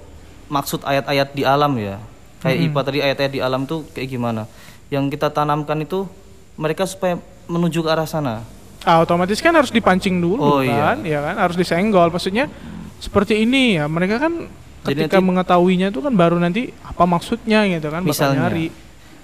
maksud 0.51 0.83
ayat-ayat 0.83 1.31
di 1.31 1.47
alam 1.47 1.71
ya. 1.79 2.03
Kayak 2.43 2.59
IPA 2.67 2.81
tadi 2.83 2.99
ayat-ayat 3.01 3.33
di 3.33 3.41
alam 3.41 3.63
tuh 3.63 3.87
kayak 3.95 4.11
gimana. 4.11 4.51
Yang 4.91 5.15
kita 5.15 5.31
tanamkan 5.31 5.79
itu 5.79 6.11
mereka 6.59 6.83
supaya 6.85 7.15
menuju 7.47 7.81
ke 7.81 7.89
arah 7.89 8.03
sana. 8.05 8.43
Ah, 8.83 8.99
otomatis 8.99 9.39
kan 9.39 9.55
harus 9.55 9.71
dipancing 9.71 10.19
dulu 10.19 10.43
Oh, 10.43 10.59
iya. 10.59 10.91
kan, 10.91 11.07
ya 11.07 11.23
kan, 11.23 11.39
harus 11.39 11.55
disenggol. 11.55 12.11
Maksudnya 12.11 12.51
seperti 12.99 13.47
ini 13.47 13.79
ya, 13.79 13.87
mereka 13.87 14.19
kan 14.19 14.51
Jadi 14.83 15.07
ketika 15.07 15.23
nanti- 15.23 15.29
mengetahuinya 15.31 15.87
itu 15.89 16.03
kan 16.03 16.11
baru 16.13 16.43
nanti 16.43 16.75
apa 16.83 17.07
maksudnya 17.07 17.63
gitu 17.71 17.87
kan, 17.89 18.03
bakal 18.03 18.11
Misalnya, 18.11 18.51
nyari. 18.51 18.75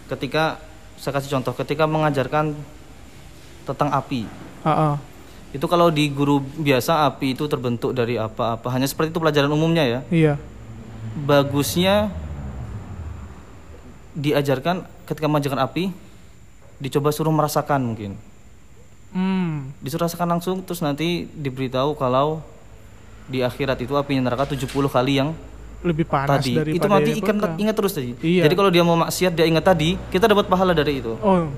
ketika 0.07 0.63
saya 0.95 1.19
kasih 1.19 1.31
contoh, 1.35 1.59
ketika 1.59 1.91
mengajarkan 1.91 2.55
tentang 3.67 3.91
api, 3.91 4.31
Ah, 4.63 4.71
ah. 4.71 4.95
Itu 5.49 5.65
kalau 5.65 5.89
di 5.89 6.09
guru 6.09 6.39
biasa 6.41 7.09
api 7.09 7.33
itu 7.33 7.49
terbentuk 7.49 7.93
dari 7.93 8.17
apa-apa, 8.17 8.69
hanya 8.69 8.85
seperti 8.85 9.11
itu 9.11 9.21
pelajaran 9.21 9.49
umumnya 9.49 9.85
ya. 9.85 10.01
Iya. 10.09 10.35
Bagusnya 11.19 12.13
diajarkan 14.13 14.85
ketika 15.07 15.27
mengajarkan 15.27 15.61
api, 15.63 15.95
dicoba 16.77 17.09
suruh 17.11 17.33
merasakan 17.33 17.81
mungkin, 17.83 18.13
Hmm. 19.09 19.73
disuruh 19.81 20.05
rasakan 20.05 20.37
langsung, 20.37 20.61
terus 20.61 20.85
nanti 20.85 21.25
diberitahu 21.25 21.97
kalau 21.97 22.45
di 23.25 23.41
akhirat 23.41 23.81
itu 23.81 23.97
apinya 23.97 24.29
neraka 24.29 24.45
70 24.49 24.69
kali 24.89 25.17
yang 25.17 25.33
Lebih 25.81 26.05
panas 26.05 26.43
tadi. 26.43 26.59
daripada 26.59 26.77
Itu 26.77 26.87
nanti 26.91 27.11
ingat 27.57 27.75
terus 27.79 27.93
tadi. 27.95 28.13
Iya. 28.21 28.45
Jadi 28.45 28.55
kalau 28.55 28.69
dia 28.69 28.83
mau 28.83 28.99
maksiat 28.99 29.33
dia 29.33 29.47
ingat 29.47 29.65
tadi, 29.65 29.95
kita 30.11 30.27
dapat 30.27 30.45
pahala 30.45 30.75
dari 30.75 31.01
itu. 31.01 31.15
Oh. 31.23 31.49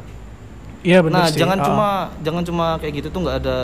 Iya 0.81 0.99
benar 1.01 1.19
nah, 1.19 1.29
sih. 1.29 1.37
jangan 1.37 1.59
Ah, 1.59 1.65
cuma 1.65 1.89
jangan 2.21 2.43
cuma 2.43 2.67
kayak 2.77 2.93
gitu 2.97 3.09
tuh 3.09 3.21
nggak 3.21 3.37
ada. 3.39 3.59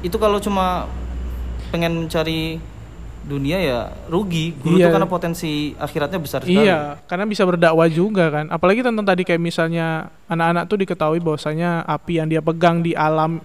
Itu 0.00 0.16
kalau 0.16 0.38
cuma 0.38 0.86
pengen 1.68 2.06
mencari 2.06 2.62
dunia 3.22 3.58
ya 3.58 3.80
rugi. 4.06 4.54
Guru 4.56 4.78
Iya. 4.78 4.88
tuh 4.88 4.92
karena 4.94 5.04
potensi 5.06 5.50
akhiratnya 5.74 6.16
besar 6.16 6.40
sekali. 6.40 6.62
Iya, 6.62 6.96
karena 7.04 7.24
bisa 7.24 7.42
berdakwah 7.42 7.84
juga 7.86 8.30
kan. 8.30 8.46
Apalagi 8.48 8.80
tentang 8.80 9.04
tadi 9.04 9.20
kayak 9.20 9.36
misalnya 9.38 9.86
anak-anak 10.26 10.64
tuh 10.64 10.78
diketahui 10.78 11.18
bahwasanya 11.18 11.82
api 11.84 12.12
yang 12.16 12.26
dia 12.26 12.40
pegang 12.40 12.80
di 12.80 12.94
alam 12.94 13.42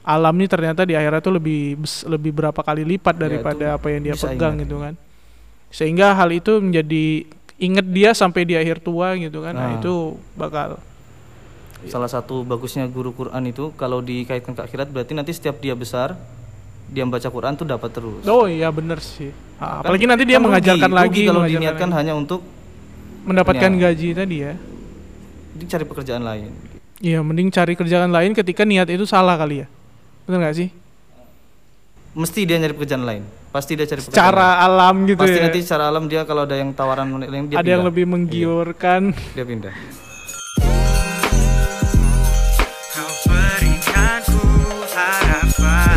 alam 0.00 0.32
ini 0.32 0.48
ternyata 0.48 0.82
di 0.82 0.96
akhirat 0.96 1.20
tuh 1.20 1.36
lebih 1.36 1.76
lebih 2.06 2.32
berapa 2.32 2.56
kali 2.56 2.88
lipat 2.88 3.14
Ya, 3.14 3.20
daripada 3.20 3.66
apa 3.76 3.86
yang 3.90 4.02
dia 4.02 4.16
pegang 4.16 4.56
ingat. 4.56 4.64
gitu 4.64 4.76
kan. 4.80 4.94
Sehingga 5.68 6.14
hal 6.14 6.30
itu 6.30 6.56
menjadi 6.56 7.28
inget 7.58 7.86
dia 7.86 8.10
sampai 8.10 8.42
di 8.42 8.56
akhir 8.56 8.80
tua 8.80 9.12
gitu 9.14 9.44
kan. 9.44 9.52
Nah, 9.52 9.66
Nah. 9.66 9.76
itu 9.76 10.16
bakal 10.32 10.80
Salah 11.86 12.06
satu 12.06 12.42
bagusnya 12.42 12.84
guru 12.84 13.10
Quran 13.10 13.40
itu 13.46 13.72
kalau 13.74 14.00
dikaitkan 14.00 14.52
ke 14.52 14.62
akhirat 14.62 14.88
berarti 14.88 15.12
nanti 15.12 15.30
setiap 15.30 15.56
dia 15.56 15.72
besar 15.72 16.12
dia 16.86 17.06
membaca 17.06 17.24
Quran 17.24 17.54
tuh 17.54 17.64
dapat 17.64 17.88
terus. 17.88 18.26
Oh 18.26 18.44
iya 18.44 18.68
bener 18.68 18.98
sih. 18.98 19.30
Kan- 19.56 19.80
apalagi 19.80 20.04
nanti 20.04 20.24
dia 20.24 20.36
kan 20.36 20.44
mengajarkan 20.44 20.84
rugi, 20.84 20.98
lagi 20.98 21.08
rugi 21.08 21.22
kalau 21.22 21.40
mengajarkan 21.40 21.60
diniatkan 21.62 21.88
lagi. 21.88 21.98
hanya 22.02 22.12
untuk 22.14 22.40
mendapatkan 23.22 23.70
Ya. 23.70 23.78
gaji 23.86 24.08
tadi 24.12 24.36
ya. 24.40 24.52
dicari 25.50 25.84
pekerjaan 25.84 26.22
lain. 26.22 26.50
Iya, 26.98 27.20
mending 27.20 27.48
cari 27.48 27.74
kerjaan 27.74 28.08
lain 28.08 28.32
ketika 28.32 28.62
niat 28.62 28.88
itu 28.88 29.04
salah 29.04 29.34
kali 29.34 29.60
ya. 29.60 29.66
Bener 30.24 30.40
nggak 30.40 30.56
sih? 30.56 30.68
Mesti 32.10 32.40
dia 32.42 32.56
nyari 32.56 32.72
pekerjaan 32.72 33.04
lain. 33.04 33.22
Pasti 33.50 33.74
dia 33.74 33.84
cari 33.84 34.00
pekerjaan 34.00 34.14
Secara 34.30 34.48
alam 34.58 35.04
gitu 35.04 35.20
Pasti 35.20 35.36
ya. 35.36 35.42
nanti 35.42 35.60
secara 35.60 35.84
alam 35.86 36.04
dia 36.06 36.22
kalau 36.22 36.42
ada 36.42 36.54
yang 36.54 36.70
tawaran 36.70 37.06
lain 37.10 37.46
dia 37.46 37.56
ada 37.56 37.66
yang 37.66 37.82
pindah. 37.82 37.88
lebih 37.88 38.04
menggiurkan. 38.04 39.02
dia 39.32 39.44
pindah. 39.44 39.74
fine. 45.60 45.89